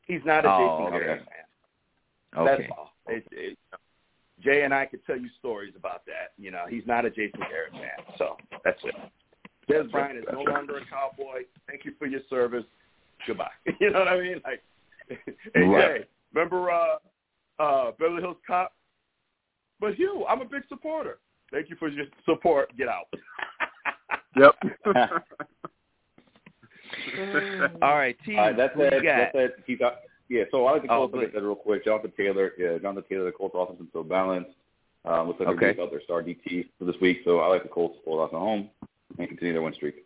[0.07, 1.05] He's not a Oh, Jason okay.
[1.05, 2.41] Garrett fan.
[2.41, 2.61] Okay.
[2.63, 2.90] That's all.
[3.11, 3.57] It, it,
[4.43, 6.33] Jay and I could tell you stories about that.
[6.37, 8.05] You know, he's not a Jason Garrett fan.
[8.17, 8.95] So that's it.
[9.69, 11.43] Dez Bryant is no longer a cowboy.
[11.67, 12.65] Thank you for your service.
[13.27, 13.47] Goodbye.
[13.79, 14.41] You know what I mean?
[14.43, 14.63] Like,
[15.53, 16.01] hey, Right.
[16.01, 16.97] Jay, remember uh,
[17.59, 18.73] uh, Beverly Hills Cop?
[19.79, 21.19] But Hugh, I'm a big supporter.
[21.51, 22.75] Thank you for your support.
[22.77, 23.05] Get out.
[24.37, 24.55] Yep.
[27.81, 28.37] All right, T.
[28.37, 29.03] All right, that's who it.
[29.03, 29.55] That's it.
[29.67, 29.95] He got,
[30.31, 31.83] yeah, so I like the Oh, Colts, go like I said real quick.
[31.83, 34.51] Jonathan Taylor, yeah, Jonathan Taylor, the Colts offense is still balanced.
[35.03, 35.59] Um, looks like Okay.
[35.59, 38.19] they're without their star DT for this week, so I like the Colts to pull
[38.19, 38.69] it off at home
[39.17, 40.05] and continue their win streak.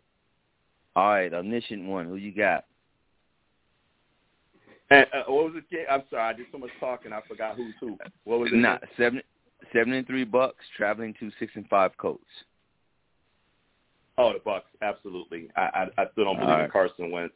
[0.96, 2.06] All right, omniscient one.
[2.06, 2.64] Who you got?
[4.90, 5.70] And, uh, what was it?
[5.70, 5.84] Jay?
[5.90, 6.22] I'm sorry.
[6.22, 7.12] I did so much talking.
[7.12, 7.96] I forgot who's who.
[8.24, 8.56] What was it?
[8.56, 9.20] Not seven,
[9.72, 12.24] seven and three Bucks traveling to six and five Colts.
[14.18, 15.50] Oh, the Bucks, absolutely.
[15.56, 15.60] I
[15.98, 16.70] I, I still don't believe All in.
[16.70, 17.34] Carson Wentz.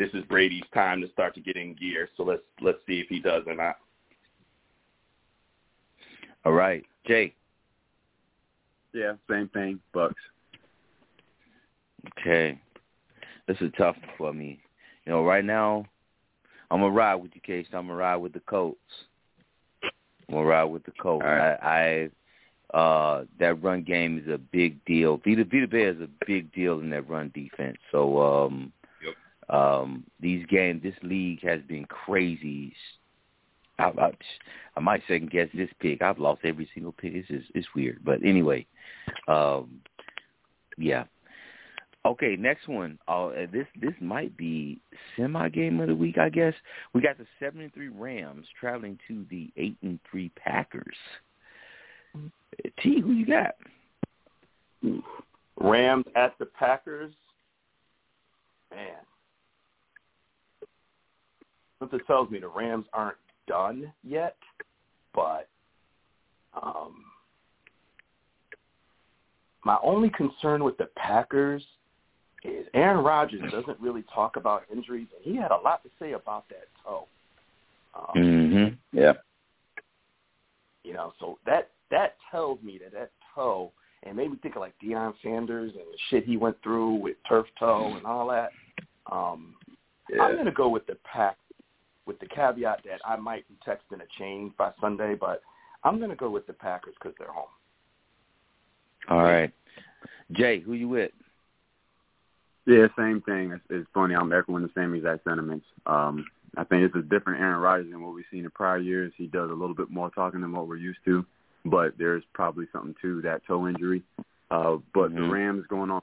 [0.00, 2.08] This is Brady's time to start to get in gear.
[2.16, 3.76] So let's let's see if he does or not.
[6.46, 7.34] All right, Jay.
[8.94, 9.78] yeah, same thing.
[9.92, 10.14] Bucks.
[12.18, 12.58] Okay,
[13.46, 14.62] this is tough for me.
[15.04, 15.84] You know, right now,
[16.70, 17.66] I'm gonna ride with you, Case.
[17.74, 18.78] I'm gonna ride with the Colts.
[19.82, 19.90] I'm
[20.34, 21.26] gonna ride with the Colts.
[21.26, 21.58] All right.
[21.62, 22.10] I,
[22.74, 25.20] I, uh, that run game is a big deal.
[25.26, 27.76] Vita Vita Vea is a big deal in that run defense.
[27.92, 28.79] So, um, Yep.
[29.50, 32.74] Um, these games, this league has been crazy.
[33.78, 34.10] I, I,
[34.76, 36.02] I might second guess this pick.
[36.02, 37.14] I've lost every single pick.
[37.14, 38.66] It's just, it's weird, but anyway,
[39.28, 39.80] um,
[40.78, 41.04] yeah.
[42.06, 42.98] Okay, next one.
[43.08, 44.80] Uh, this this might be
[45.16, 46.54] semi game of the week, I guess.
[46.94, 50.96] We got the seven and three Rams traveling to the eight and three Packers.
[52.82, 53.54] T, who you got?
[55.60, 57.12] Rams at the Packers.
[58.70, 58.96] Man,
[61.80, 63.16] something tells me the Rams aren't
[63.48, 64.36] done yet,
[65.12, 65.48] but
[66.62, 67.04] um,
[69.64, 71.62] my only concern with the Packers
[72.44, 76.12] is Aaron Rodgers doesn't really talk about injuries, and he had a lot to say
[76.12, 77.06] about that toe.
[77.94, 78.98] Um, Mm-hmm.
[78.98, 79.14] Yeah.
[80.84, 83.72] You know, so that that tells me that that toe,
[84.04, 87.46] and maybe think of like Deion Sanders and the shit he went through with turf
[87.58, 88.50] toe and all that.
[89.10, 89.54] Um,
[90.20, 91.36] I'm going to go with the pack,
[92.10, 95.42] with the caveat that I might be texting a change by Sunday, but
[95.84, 97.44] I'm going to go with the Packers because they're home.
[99.08, 99.52] All right,
[100.32, 101.12] Jay, who you with?
[102.66, 103.52] Yeah, same thing.
[103.52, 104.16] It's, it's funny.
[104.16, 105.64] I'm echoing the same exact sentiments.
[105.86, 109.12] Um, I think it's a different Aaron Rodgers than what we've seen in prior years.
[109.16, 111.24] He does a little bit more talking than what we're used to,
[111.64, 114.02] but there's probably something to that toe injury.
[114.50, 115.30] Uh, but the Mhm.
[115.30, 116.02] Rams going on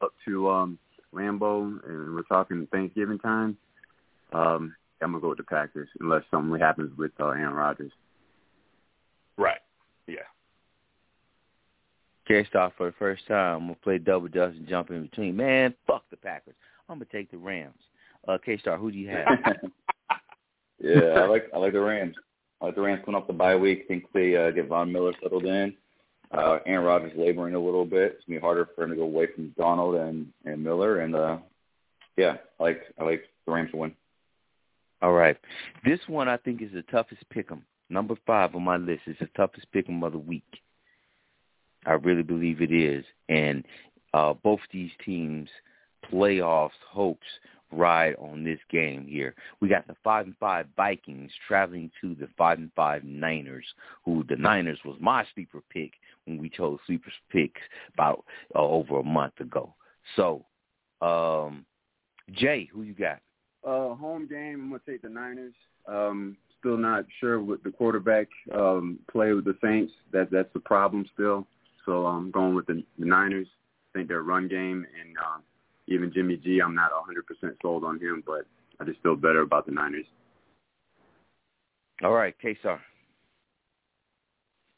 [0.00, 0.78] up to um,
[1.12, 3.58] Lambeau, and we're talking Thanksgiving time.
[4.32, 7.92] Um, I'm gonna go with the Packers unless something happens with uh, Aaron Rodgers.
[9.36, 9.60] Right.
[10.06, 10.16] Yeah.
[12.26, 13.56] K Star for the first time.
[13.56, 15.36] I'm gonna play double dutch and jump in between.
[15.36, 16.54] Man, fuck the Packers.
[16.88, 17.74] I'm gonna take the Rams.
[18.26, 19.26] Uh, K Star, who do you have?
[20.78, 22.16] yeah, I like I like the Rams.
[22.60, 23.86] I like the Rams coming off the bye week.
[23.88, 25.74] think they uh, get Von Miller settled in.
[26.30, 28.12] Uh, Aaron Rodgers laboring a little bit.
[28.16, 31.00] It's gonna be harder for him to go away from Donald and and Miller.
[31.00, 31.38] And uh,
[32.16, 33.94] yeah, I like I like the Rams to win.
[35.02, 35.36] All right.
[35.84, 37.62] This one I think is the toughest pick'em.
[37.90, 40.60] Number five on my list is the toughest pick'em of the week.
[41.84, 43.04] I really believe it is.
[43.28, 43.64] And
[44.14, 45.50] uh, both these teams'
[46.10, 47.26] playoffs hopes
[47.72, 49.34] ride on this game here.
[49.60, 53.64] We got the five and five Vikings traveling to the five and five Niners,
[54.04, 55.92] who the Niners was my sleeper pick
[56.26, 57.60] when we chose sleeper picks
[57.94, 58.24] about
[58.54, 59.74] uh, over a month ago.
[60.16, 60.44] So
[61.00, 61.66] Um,
[62.30, 63.18] Jay, who you got?
[63.64, 64.54] Uh, home game.
[64.62, 65.54] I'm gonna take the Niners.
[65.86, 69.92] Um, still not sure with the quarterback um, play with the Saints.
[70.12, 71.46] That that's the problem still.
[71.86, 73.46] So I'm going with the, the Niners.
[73.94, 75.42] I think their run game and um,
[75.88, 76.60] even Jimmy G.
[76.60, 78.46] I'm not 100% sold on him, but
[78.80, 80.06] I just feel better about the Niners.
[82.02, 82.78] All right, Kesar.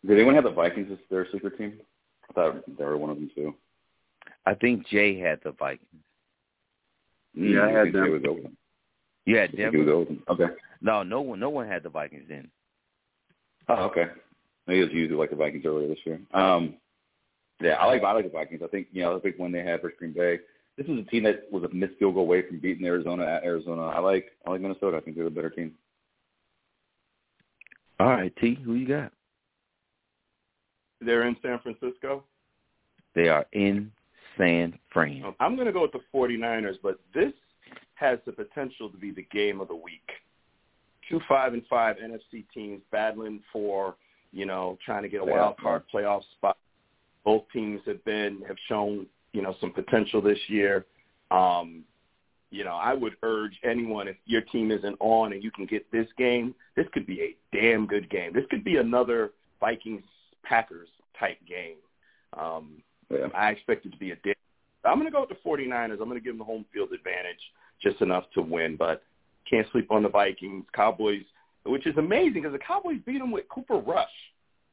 [0.06, 1.80] Did anyone have the Vikings as their sleeper team?
[2.28, 3.54] I thought they were one of them too.
[4.46, 5.80] I think Jay had the Vikings.
[7.34, 8.10] Yeah, I Mm, had think them.
[8.10, 8.40] Was over
[9.26, 9.34] them.
[9.34, 9.96] You I had think Denver.
[9.96, 10.08] was.
[10.30, 10.46] Okay.
[10.80, 12.50] No, no one, no one had the Vikings then.
[13.68, 14.06] Oh, okay.
[14.66, 16.20] Maybe it was usually like the Vikings earlier this year.
[16.32, 16.74] Um,
[17.60, 18.62] yeah, I like I like the Vikings.
[18.64, 20.40] I think you know the big win they had versus Green Bay.
[20.76, 23.44] This is a team that was a missed field goal away from beating Arizona at
[23.44, 23.82] Arizona.
[23.86, 24.96] I like I like Minnesota.
[24.96, 25.72] I think they're the better team.
[28.00, 29.12] All right, T, who you got?
[31.00, 32.24] They're in San Francisco.
[33.14, 33.92] They are in
[34.36, 35.22] San Fran.
[35.38, 37.32] I'm going to go with the 49ers, but this
[37.94, 40.08] has the potential to be the game of the week.
[41.08, 43.96] Two five and five NFC teams battling for,
[44.32, 46.56] you know, trying to get a wild card playoff spot.
[47.24, 50.86] Both teams have been have shown, you know, some potential this year.
[51.30, 51.84] Um,
[52.50, 55.90] you know, I would urge anyone if your team isn't on and you can get
[55.90, 58.32] this game, this could be a damn good game.
[58.32, 60.04] This could be another Vikings
[60.44, 60.88] Packers
[61.18, 61.76] type game.
[62.38, 63.26] Um, Yeah.
[63.34, 64.34] I expect it to be a day.
[64.84, 65.92] I'm going to go with the 49ers.
[65.92, 67.40] I'm going to give them the home field advantage
[67.84, 69.02] just enough to win, but
[69.48, 70.64] can't sleep on the Vikings.
[70.74, 71.22] Cowboys,
[71.64, 74.08] which is amazing because the Cowboys beat them with Cooper Rush.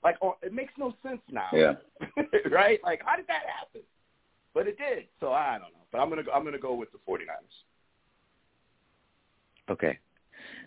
[0.04, 1.50] Like, oh, it makes no sense now.
[1.54, 1.74] Yeah.
[2.52, 2.80] right?
[2.84, 3.82] Like, how did that happen?
[4.54, 5.06] But it did.
[5.20, 5.86] So I don't know.
[5.92, 7.28] But I'm going to I'm going to go with the 49ers.
[9.70, 10.00] Okay.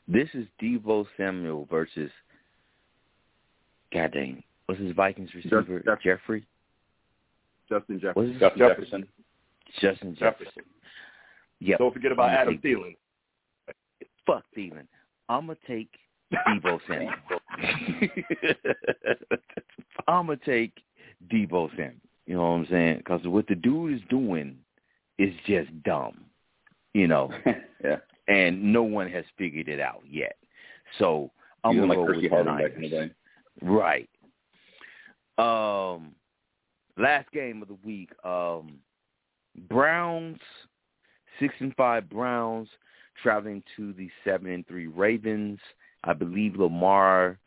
[0.06, 2.10] This is Deebo Samuel versus
[3.92, 4.42] God dang.
[4.66, 5.82] What's his Vikings receiver?
[5.84, 6.46] Jeff- Jeffrey?
[7.68, 8.14] Justin Jefferson.
[8.14, 9.08] What is his Justin Jefferson.
[9.80, 10.44] Justin Jefferson.
[10.46, 10.62] Jefferson.
[11.60, 11.78] Yep.
[11.78, 12.96] Don't forget about Adam Thielen.
[14.26, 14.86] Fuck Thielen.
[15.28, 15.88] I'm gonna take
[16.32, 17.12] Deebo Samuel.
[20.08, 20.72] I'm gonna take
[21.32, 21.92] Deebo Samuel.
[22.26, 22.98] You know what I'm saying?
[22.98, 24.56] Because what the dude is doing
[25.18, 26.24] is just dumb.
[26.94, 27.30] You know,
[27.84, 27.96] yeah.
[28.28, 30.36] and no one has figured it out yet.
[30.98, 31.30] So
[31.64, 33.10] I'm gonna go Percy with the Harvin back in the day.
[33.62, 34.08] Right.
[35.38, 36.14] Um,
[36.96, 38.10] last game of the week.
[38.24, 38.78] Um,
[39.68, 40.38] Browns,
[41.40, 42.68] six and five Browns,
[43.22, 45.58] traveling to the seven and three Ravens.
[46.04, 47.38] I believe Lamar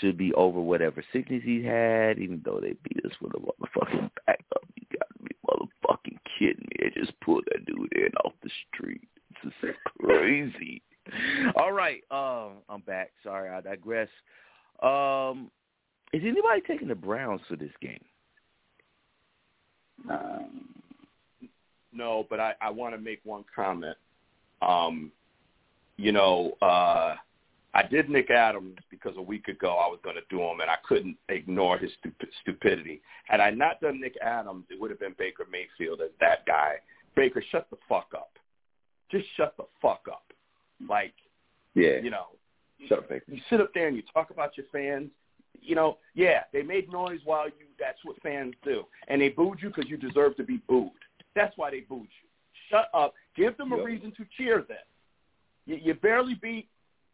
[0.00, 4.10] should be over whatever sickness he had, even though they beat us with a motherfucking
[4.26, 4.64] backup.
[4.76, 6.90] You got to be motherfucking kidding me!
[6.94, 9.08] They just pulled that dude in off the street.
[9.30, 10.82] It's just crazy.
[11.56, 13.10] All right, um, I'm back.
[13.22, 14.08] Sorry, I digress.
[14.82, 15.50] Um,
[16.12, 18.04] is anybody taking the Browns for this game?
[20.08, 20.79] Um,
[21.92, 23.96] No, but I, I want to make one comment.
[24.62, 25.10] Um,
[25.96, 27.14] you know, uh,
[27.72, 30.70] I did Nick Adams because a week ago I was going to do him, and
[30.70, 33.00] I couldn't ignore his stup- stupidity.
[33.26, 36.74] Had I not done Nick Adams, it would have been Baker Mayfield as that guy.
[37.16, 38.32] Baker, shut the fuck up.
[39.10, 40.24] Just shut the fuck up.
[40.88, 41.14] Like,
[41.74, 41.98] yeah.
[42.02, 42.26] you know,
[42.88, 43.24] Shut up, Baker.
[43.28, 45.10] you sit up there and you talk about your fans.
[45.60, 47.66] You know, yeah, they made noise while you.
[47.78, 50.90] That's what fans do, and they booed you because you deserve to be booed.
[51.34, 52.28] That's why they booed you.
[52.70, 53.14] Shut up.
[53.36, 53.86] Give them a Yep.
[53.86, 54.78] reason to cheer them.
[55.66, 56.68] You, you barely beat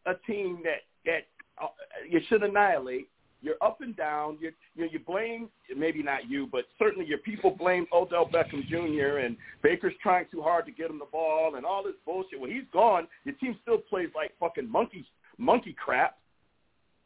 [0.05, 1.27] a team that that
[1.61, 1.67] uh,
[2.07, 3.09] you should annihilate.
[3.41, 4.37] You're up and down.
[4.41, 9.19] You you, you blame maybe not you, but certainly your people blame Odell Beckham Jr.
[9.19, 12.39] and Baker's trying too hard to get him the ball and all this bullshit.
[12.39, 15.05] When he's gone, your team still plays like fucking monkey
[15.37, 16.17] monkey crap.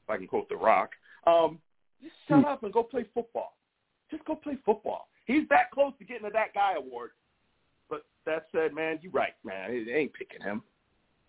[0.06, 0.92] If I can quote The Rock.
[1.28, 1.60] Um,
[2.02, 3.56] just shut up and go play football.
[4.10, 5.08] Just go play football.
[5.26, 7.12] He's that close to getting a that guy award.
[7.90, 9.86] But that said, man, you're right, man.
[9.86, 10.62] They ain't picking him.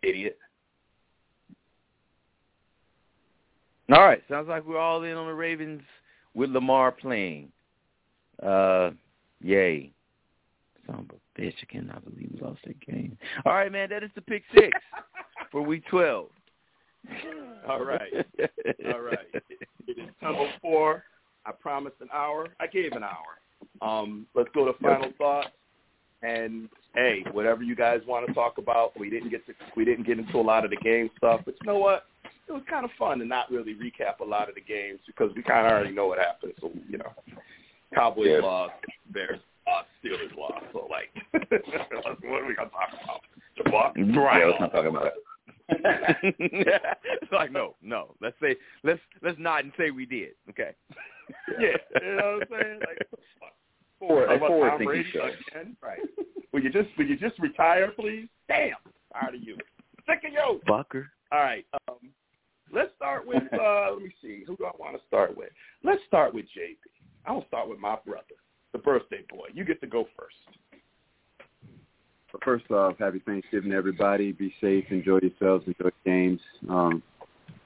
[0.03, 0.39] Idiot.
[3.93, 5.83] All right, sounds like we're all in on the Ravens
[6.35, 7.51] with Lamar playing.
[8.43, 8.91] Uh,
[9.41, 9.93] yay.
[10.87, 13.19] Son of a bitch, I cannot believe we lost that game.
[13.45, 14.71] All right, man, that is the pick six
[15.53, 16.29] for week 12.
[17.69, 18.13] All right.
[18.93, 19.19] All right.
[19.87, 21.03] It is 10:04.
[21.45, 22.49] I promised an hour.
[22.61, 23.42] I gave an hour.
[23.83, 25.49] Um, let's go to final thoughts.
[26.23, 30.07] And hey, whatever you guys want to talk about, we didn't get to we didn't
[30.07, 32.05] get into a lot of the game stuff, but you know what?
[32.49, 35.31] It was kind of fun to not really recap a lot of the games because
[35.35, 36.53] we kind of already know what happened.
[36.61, 37.13] So you know,
[37.95, 38.39] Cowboys Yeah.
[38.39, 38.75] lost,
[39.11, 40.65] Bears lost, Steelers lost.
[40.73, 43.23] So like, what are we gonna talk about?
[43.59, 44.39] Jabbar?
[44.39, 45.15] Yeah, let's not talk about it.
[46.39, 48.15] it's like no, no.
[48.21, 50.33] Let's say let's let's not and say we did.
[50.51, 50.71] Okay.
[51.59, 52.81] Yeah, you know what I'm saying?
[52.81, 53.55] Like, what the fuck?
[54.03, 55.29] Forward, a about forward Tom thinking Brady show.
[55.57, 55.77] again?
[55.83, 56.01] Right.
[56.53, 58.29] Will you just will you just retire, please?
[58.49, 58.75] Damn,
[59.13, 59.57] tired of you.
[60.07, 60.61] Sick of you.
[60.69, 61.05] Fucker.
[61.31, 61.65] All right.
[61.89, 62.11] Um,
[62.75, 63.43] let's start with.
[63.53, 64.43] Uh, let me see.
[64.47, 65.51] Who do I want to start with?
[65.85, 66.77] Let's start with JB.
[67.25, 68.35] I will start with my brother,
[68.73, 69.47] the birthday boy.
[69.55, 70.35] You get to go first.
[72.45, 74.33] First off, happy Thanksgiving, everybody.
[74.33, 76.41] Be safe, enjoy yourselves, enjoy games.
[76.69, 77.03] Um,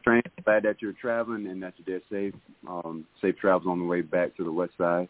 [0.05, 2.35] train, glad that you're traveling and that you're there safe.
[2.69, 5.09] Um, safe travels on the way back to the west side.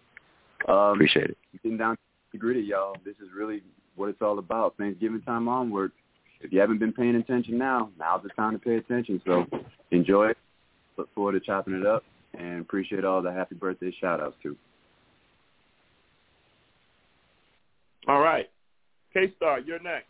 [0.66, 1.38] Um, Appreciate it.
[1.62, 2.00] Getting down to
[2.32, 2.96] the gritty, y'all.
[3.04, 3.62] This is really
[3.94, 4.76] what it's all about.
[4.76, 5.92] Thanksgiving time onward.
[6.40, 9.20] If you haven't been paying attention now, now's the time to pay attention.
[9.24, 9.46] So
[9.90, 10.38] enjoy it.
[10.96, 12.02] Look forward to chopping it up
[12.38, 14.56] and appreciate all the happy birthday shout outs too.
[18.08, 18.48] All right.
[19.12, 20.06] K Star, you're next.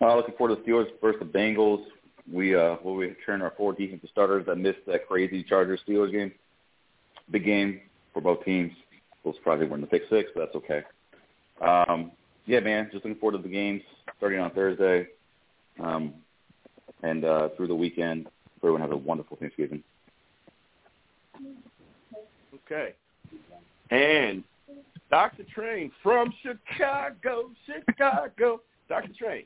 [0.00, 1.84] Uh, looking forward to the Steelers versus the Bengals.
[2.30, 6.32] We uh, will return our four defensive starters that missed that crazy Chargers Steelers game.
[7.30, 7.80] Big game
[8.18, 8.72] for both teams.
[8.72, 10.82] A little surprised they weren't in the pick six, but that's okay.
[11.60, 12.10] Um,
[12.46, 13.82] yeah, man, just looking forward to the games
[14.16, 15.06] starting on Thursday,
[15.82, 16.14] um,
[17.02, 18.26] and uh, through the weekend.
[18.60, 19.84] Everyone has a wonderful Thanksgiving.
[22.66, 22.94] Okay.
[23.90, 24.42] And
[25.10, 25.44] Dr.
[25.54, 28.60] Train from Chicago, Chicago.
[28.88, 29.12] Dr.
[29.16, 29.44] Train.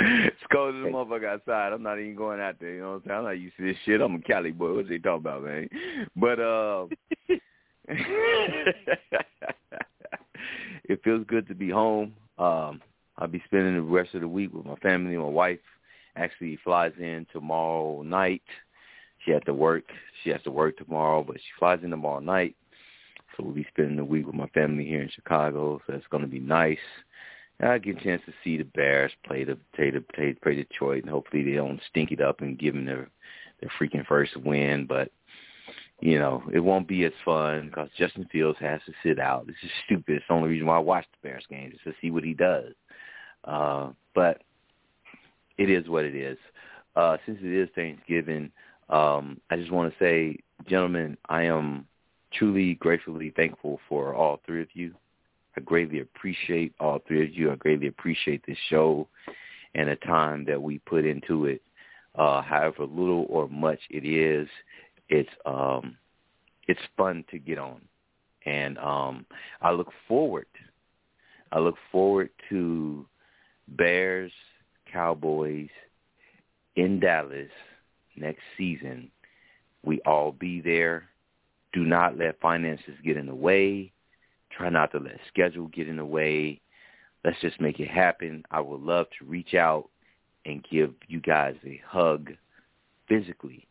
[0.00, 1.72] It's cold as a motherfucker outside.
[1.72, 2.74] I'm not even going out there.
[2.74, 3.18] You know what I'm saying?
[3.18, 4.00] I'm not used to this shit.
[4.00, 4.74] I'm a Cali boy.
[4.74, 5.68] What's they talking about, man?
[6.16, 6.86] But uh,
[10.88, 12.14] it feels good to be home.
[12.38, 12.80] Um,
[13.16, 15.16] I'll be spending the rest of the week with my family.
[15.16, 15.58] My wife
[16.16, 18.42] actually flies in tomorrow night.
[19.24, 19.84] She had to work.
[20.22, 22.54] She has to work tomorrow, but she flies in tomorrow night.
[23.36, 25.80] So we'll be spending the week with my family here in Chicago.
[25.86, 26.78] So it's going to be nice.
[27.60, 30.54] And I get a chance to see the Bears play the play the play, play
[30.54, 33.08] Detroit, and hopefully they don't stink it up and give them their
[33.60, 34.86] their freaking first win.
[34.86, 35.10] But
[36.00, 39.46] you know, it won't be as fun because Justin Fields has to sit out.
[39.46, 40.16] This is stupid.
[40.16, 42.34] It's the only reason why I watch the Bears games is to see what he
[42.34, 42.72] does.
[43.44, 44.42] Uh, but
[45.56, 46.38] it is what it is.
[46.94, 48.50] Uh, since it is Thanksgiving,
[48.88, 50.38] um, I just want to say,
[50.68, 51.86] gentlemen, I am
[52.32, 54.94] truly, gratefully thankful for all three of you.
[55.56, 57.50] I greatly appreciate all three of you.
[57.50, 59.08] I greatly appreciate this show
[59.74, 61.62] and the time that we put into it.
[62.14, 64.48] Uh, however little or much it is,
[65.08, 65.96] it's um,
[66.66, 67.80] it's fun to get on,
[68.44, 69.26] and um,
[69.62, 70.46] I look forward.
[71.50, 73.06] I look forward to
[73.68, 74.32] Bears
[74.92, 75.70] Cowboys
[76.76, 77.48] in Dallas
[78.16, 79.10] next season.
[79.82, 81.08] We all be there.
[81.72, 83.92] Do not let finances get in the way.
[84.50, 86.60] Try not to let schedule get in the way.
[87.24, 88.44] Let's just make it happen.
[88.50, 89.88] I would love to reach out
[90.44, 92.32] and give you guys a hug
[93.08, 93.66] physically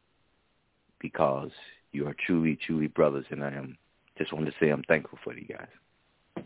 [0.99, 1.51] because
[1.91, 3.77] you are truly, truly brothers, and I am
[4.17, 6.43] just want to say I'm thankful for you guys.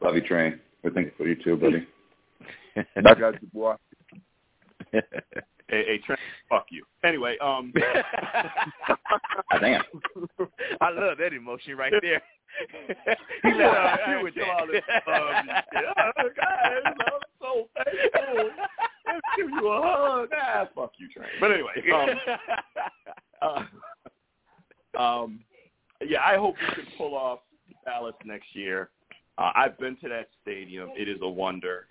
[0.00, 0.60] Love you, Train.
[0.82, 1.86] We're thankful for you too, buddy.
[2.96, 3.74] I got you, boy.
[5.68, 6.18] Hey, hey, Train,
[6.50, 6.84] fuck you.
[7.04, 7.72] Anyway, um.
[9.60, 9.82] Damn.
[10.80, 12.20] I love that emotion right there.
[13.42, 15.84] he let out through with all this um, shit.
[15.96, 16.94] Oh, God, I'm
[17.40, 18.50] so thankful.
[19.06, 20.28] Let's give you a hug.
[20.34, 21.28] Ah, fuck you, Train.
[21.40, 21.72] But anyway,
[23.42, 23.66] um,
[24.96, 25.40] uh, um,
[26.06, 27.40] yeah, I hope we can pull off
[27.84, 28.90] Dallas next year.
[29.36, 30.90] Uh, I've been to that stadium.
[30.96, 31.86] It is a wonder.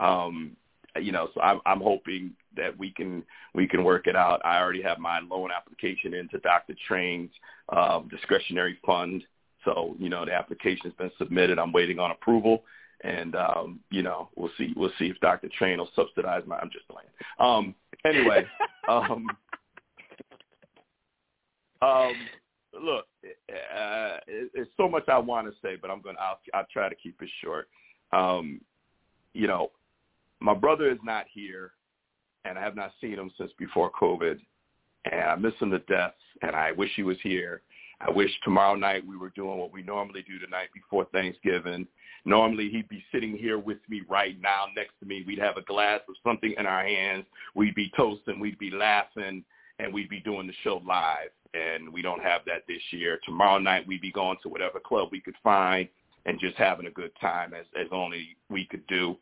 [0.00, 0.56] Um,
[1.00, 3.22] you know, so I'm I'm hoping that we can
[3.54, 4.40] we can work it out.
[4.44, 6.74] I already have my loan application into Dr.
[6.86, 7.30] Train's
[7.70, 9.24] um, discretionary fund.
[9.64, 11.58] So, you know, the application's been submitted.
[11.58, 12.64] I'm waiting on approval.
[13.02, 15.48] And um, you know, we'll see we'll see if Dr.
[15.58, 17.08] Train will subsidize my I'm just playing.
[17.38, 17.74] Um
[18.04, 18.46] anyway,
[18.88, 19.26] um
[21.80, 22.14] um
[22.80, 26.38] look, uh, it, it's so much I want to say, but I'm going to I'll
[26.54, 27.68] I'll try to keep it short.
[28.12, 28.60] Um
[29.34, 29.70] you know,
[30.40, 31.72] my brother is not here
[32.44, 34.38] and I have not seen him since before COVID
[35.10, 37.62] and I miss him to death and I wish he was here.
[38.06, 41.86] I wish tomorrow night we were doing what we normally do the night before Thanksgiving.
[42.24, 45.24] Normally he'd be sitting here with me right now next to me.
[45.26, 47.24] We'd have a glass of something in our hands.
[47.54, 48.40] We'd be toasting.
[48.40, 49.44] We'd be laughing
[49.78, 51.30] and we'd be doing the show live.
[51.54, 53.20] And we don't have that this year.
[53.24, 55.88] Tomorrow night we'd be going to whatever club we could find
[56.26, 59.16] and just having a good time as, as only we could do.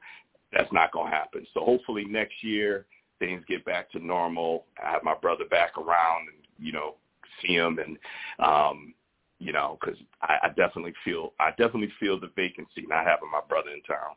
[0.53, 1.47] That's not going to happen.
[1.55, 2.87] So hopefully next year
[3.19, 4.65] things get back to normal.
[4.83, 6.95] I have my brother back around and, you know,
[7.43, 7.99] him and,
[8.45, 8.95] um,
[9.39, 13.41] you know, because I, I definitely feel I definitely feel the vacancy not having my
[13.49, 14.15] brother in town.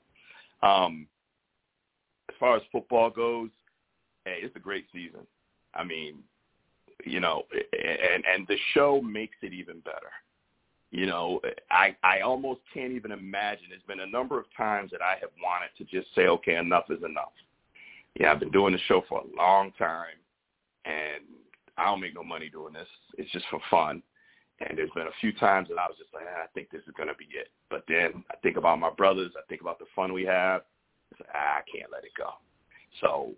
[0.61, 1.07] Um,
[2.29, 3.49] as far as football goes,
[4.25, 5.21] hey, it's a great season.
[5.73, 6.17] I mean,
[7.05, 10.11] you know, and and the show makes it even better.
[10.91, 11.41] You know,
[11.71, 13.65] I I almost can't even imagine.
[13.69, 16.85] There's been a number of times that I have wanted to just say, okay, enough
[16.89, 17.33] is enough.
[18.19, 20.17] Yeah, I've been doing the show for a long time,
[20.85, 21.23] and
[21.77, 22.87] I don't make no money doing this.
[23.17, 24.03] It's just for fun.
[24.59, 26.83] And there's been a few times that I was just like, ah, I think this
[26.87, 27.49] is going to be it.
[27.69, 29.31] But then I think about my brothers.
[29.37, 30.61] I think about the fun we have.
[31.33, 32.29] Ah, I can't let it go.
[33.01, 33.31] So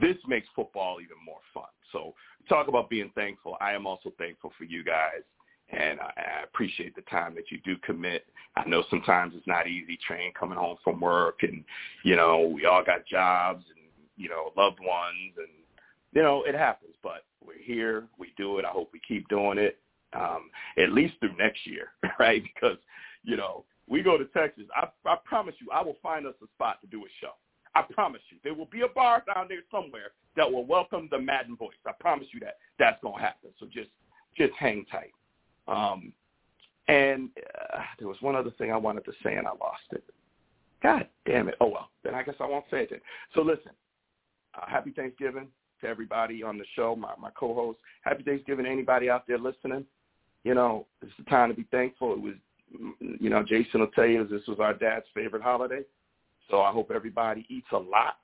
[0.00, 1.70] this makes football even more fun.
[1.92, 2.14] So
[2.48, 3.56] talk about being thankful.
[3.60, 5.22] I am also thankful for you guys.
[5.70, 8.26] And I, I appreciate the time that you do commit.
[8.56, 11.64] I know sometimes it's not easy, train coming home from work, and
[12.04, 13.86] you know we all got jobs and
[14.16, 15.48] you know loved ones, and
[16.12, 16.94] you know it happens.
[17.02, 18.64] But we're here, we do it.
[18.64, 19.78] I hope we keep doing it,
[20.12, 21.88] um, at least through next year,
[22.18, 22.42] right?
[22.42, 22.78] Because
[23.22, 24.64] you know we go to Texas.
[24.74, 27.32] I, I promise you, I will find us a spot to do a show.
[27.74, 31.18] I promise you, there will be a bar down there somewhere that will welcome the
[31.18, 31.74] Madden voice.
[31.86, 33.50] I promise you that that's going to happen.
[33.58, 33.90] So just
[34.36, 35.12] just hang tight.
[35.68, 36.12] Um,
[36.88, 37.30] and
[37.72, 40.04] uh, there was one other thing I wanted to say, and I lost it.
[40.82, 41.54] God damn it!
[41.60, 42.90] Oh well, then I guess I won't say it.
[42.90, 43.00] Then.
[43.34, 43.72] So listen,
[44.54, 45.48] uh, happy Thanksgiving
[45.84, 47.78] to everybody on the show, my my co-host.
[48.02, 49.84] Happy Thanksgiving to anybody out there listening.
[50.42, 52.12] You know, it's the time to be thankful.
[52.12, 52.34] It was,
[52.98, 55.82] you know, Jason will tell you this was our dad's favorite holiday.
[56.50, 58.16] So I hope everybody eats a lot.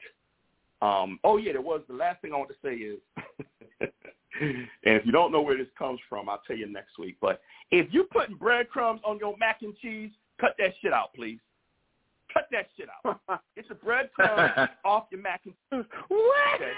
[0.83, 2.99] Um, oh yeah, there was the last thing I want to say is,
[4.41, 7.17] and if you don't know where this comes from, I'll tell you next week.
[7.21, 10.11] But if you're putting breadcrumbs on your mac and cheese,
[10.41, 11.39] cut that shit out, please.
[12.33, 13.21] Cut that shit out.
[13.57, 15.91] Get the breadcrumbs off your mac and cheese.
[16.09, 16.55] What?
[16.57, 16.73] Okay.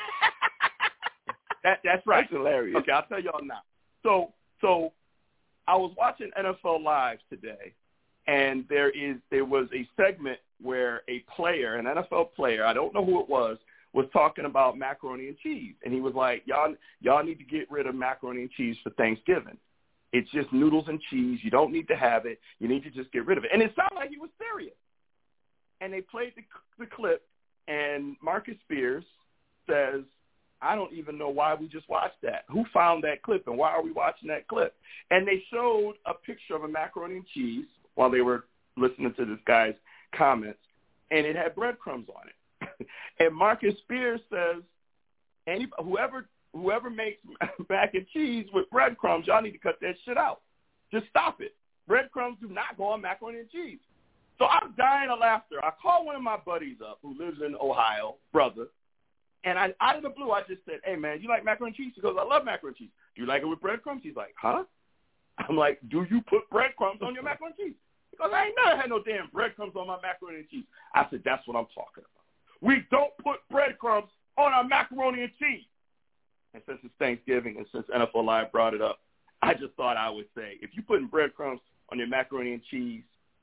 [1.65, 2.27] That that's right.
[2.29, 2.77] That's hilarious.
[2.79, 3.63] Okay, I'll tell y'all now.
[4.03, 4.93] So so
[5.69, 7.75] I was watching NFL Live today,
[8.27, 12.95] and there is there was a segment where a player, an NFL player, I don't
[12.95, 13.59] know who it was,
[13.93, 17.71] was talking about macaroni and cheese, and he was like, "Y'all, y'all need to get
[17.71, 19.59] rid of macaroni and cheese for Thanksgiving.
[20.13, 21.41] It's just noodles and cheese.
[21.43, 22.39] You don't need to have it.
[22.59, 24.75] You need to just get rid of it." And it sounded like he was serious.
[25.81, 26.43] And they played the,
[26.79, 27.23] the clip,
[27.69, 29.05] and Marcus Spears
[29.69, 30.03] says,
[30.63, 32.45] "I don't even know why we just watched that.
[32.49, 34.75] Who found that clip, and why are we watching that clip?"
[35.11, 38.45] And they showed a picture of a macaroni and cheese while they were
[38.77, 39.75] listening to this guy's
[40.15, 40.61] comments,
[41.11, 42.89] and it had breadcrumbs on it.
[43.19, 44.63] and Marcus Spears says,
[45.47, 47.19] any whoever whoever makes
[47.69, 50.41] mac and cheese with breadcrumbs, y'all need to cut that shit out.
[50.93, 51.55] Just stop it.
[51.89, 53.79] Breadcrumbs do not go on macaroni and cheese.
[54.39, 55.65] So I'm dying of laughter.
[55.65, 58.67] I call one of my buddies up who lives in Ohio, brother,
[59.45, 61.77] and I out of the blue I just said, "Hey man, you like macaroni and
[61.77, 62.95] cheese?" He goes, "I love macaroni and cheese.
[63.15, 64.65] Do you like it with breadcrumbs?" He's like, "Huh?"
[65.39, 67.79] I'm like, "Do you put breadcrumbs on your macaroni and cheese?"
[68.13, 70.65] Because I ain't never had no damn breadcrumbs on my macaroni and cheese.
[70.95, 72.23] I said, that's what I'm talking about.
[72.61, 75.65] We don't put breadcrumbs on our macaroni and cheese.
[76.55, 79.01] And since it's Thanksgiving and since NFL Live brought it up,
[79.41, 81.61] I just thought I would say, if you're putting breadcrumbs
[81.91, 83.03] on your macaroni and cheese,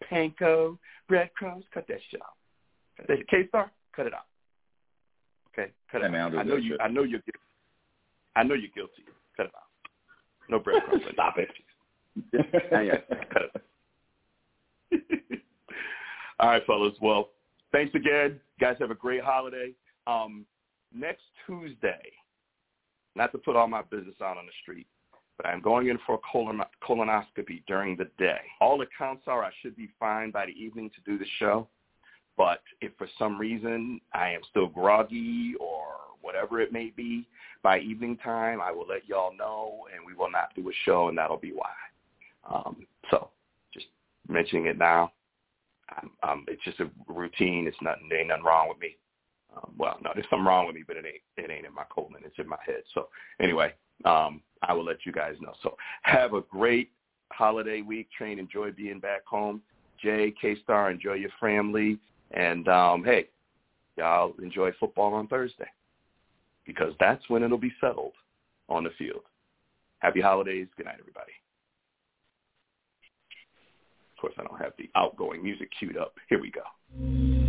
[0.09, 0.77] panko,
[1.07, 3.27] breadcrumbs, cut that shit out.
[3.29, 4.27] K-Star, cut it out.
[5.59, 6.25] Okay, cut it Hey, man, out.
[6.25, 6.69] I'll do I know that you.
[6.71, 6.81] shit.
[6.81, 7.39] I know you're guilty.
[8.35, 9.03] I know you're guilty.
[9.35, 9.63] Cut it out.
[10.49, 11.03] No breadcrumbs.
[11.13, 11.49] Stop it.
[13.31, 13.43] Cut
[14.91, 15.41] it.
[16.39, 16.93] All right, fellas.
[17.01, 17.29] Well,
[17.71, 18.39] thanks again.
[18.59, 19.73] You guys have a great holiday.
[20.07, 20.45] Um,
[20.93, 21.99] next Tuesday,
[23.15, 24.87] not to put all my business out on the street,
[25.37, 28.39] but I'm going in for a colon- colonoscopy during the day.
[28.61, 31.67] All accounts are I should be fine by the evening to do the show.
[32.39, 35.87] But if for some reason I am still groggy or
[36.21, 37.27] whatever it may be,
[37.63, 41.09] by evening time, I will let y'all know, and we will not do a show,
[41.09, 41.73] and that'll be why.
[42.49, 43.27] Um, so
[43.73, 43.87] just
[44.29, 45.11] mentioning it now.
[45.97, 47.67] Um, um, it's just a routine.
[47.67, 48.09] It's nothing.
[48.17, 48.95] Ain't nothing wrong with me.
[49.53, 51.45] Um, well, no, there's something wrong with me, but it ain't.
[51.45, 52.21] It ain't in my colon.
[52.23, 52.83] It's in my head.
[52.93, 53.09] So
[53.41, 53.73] anyway,
[54.05, 55.51] um, I will let you guys know.
[55.61, 56.91] So have a great
[57.33, 58.07] holiday week.
[58.17, 58.39] Train.
[58.39, 59.61] Enjoy being back home.
[60.01, 61.99] Jay, K-Star, enjoy your family.
[62.31, 63.29] And um, hey,
[63.97, 65.67] y'all enjoy football on Thursday
[66.65, 68.13] because that's when it'll be settled
[68.67, 69.23] on the field.
[69.99, 70.67] Happy holidays.
[70.77, 71.31] Good night, everybody.
[74.15, 76.13] Of course, I don't have the outgoing music queued up.
[76.29, 77.48] Here we go.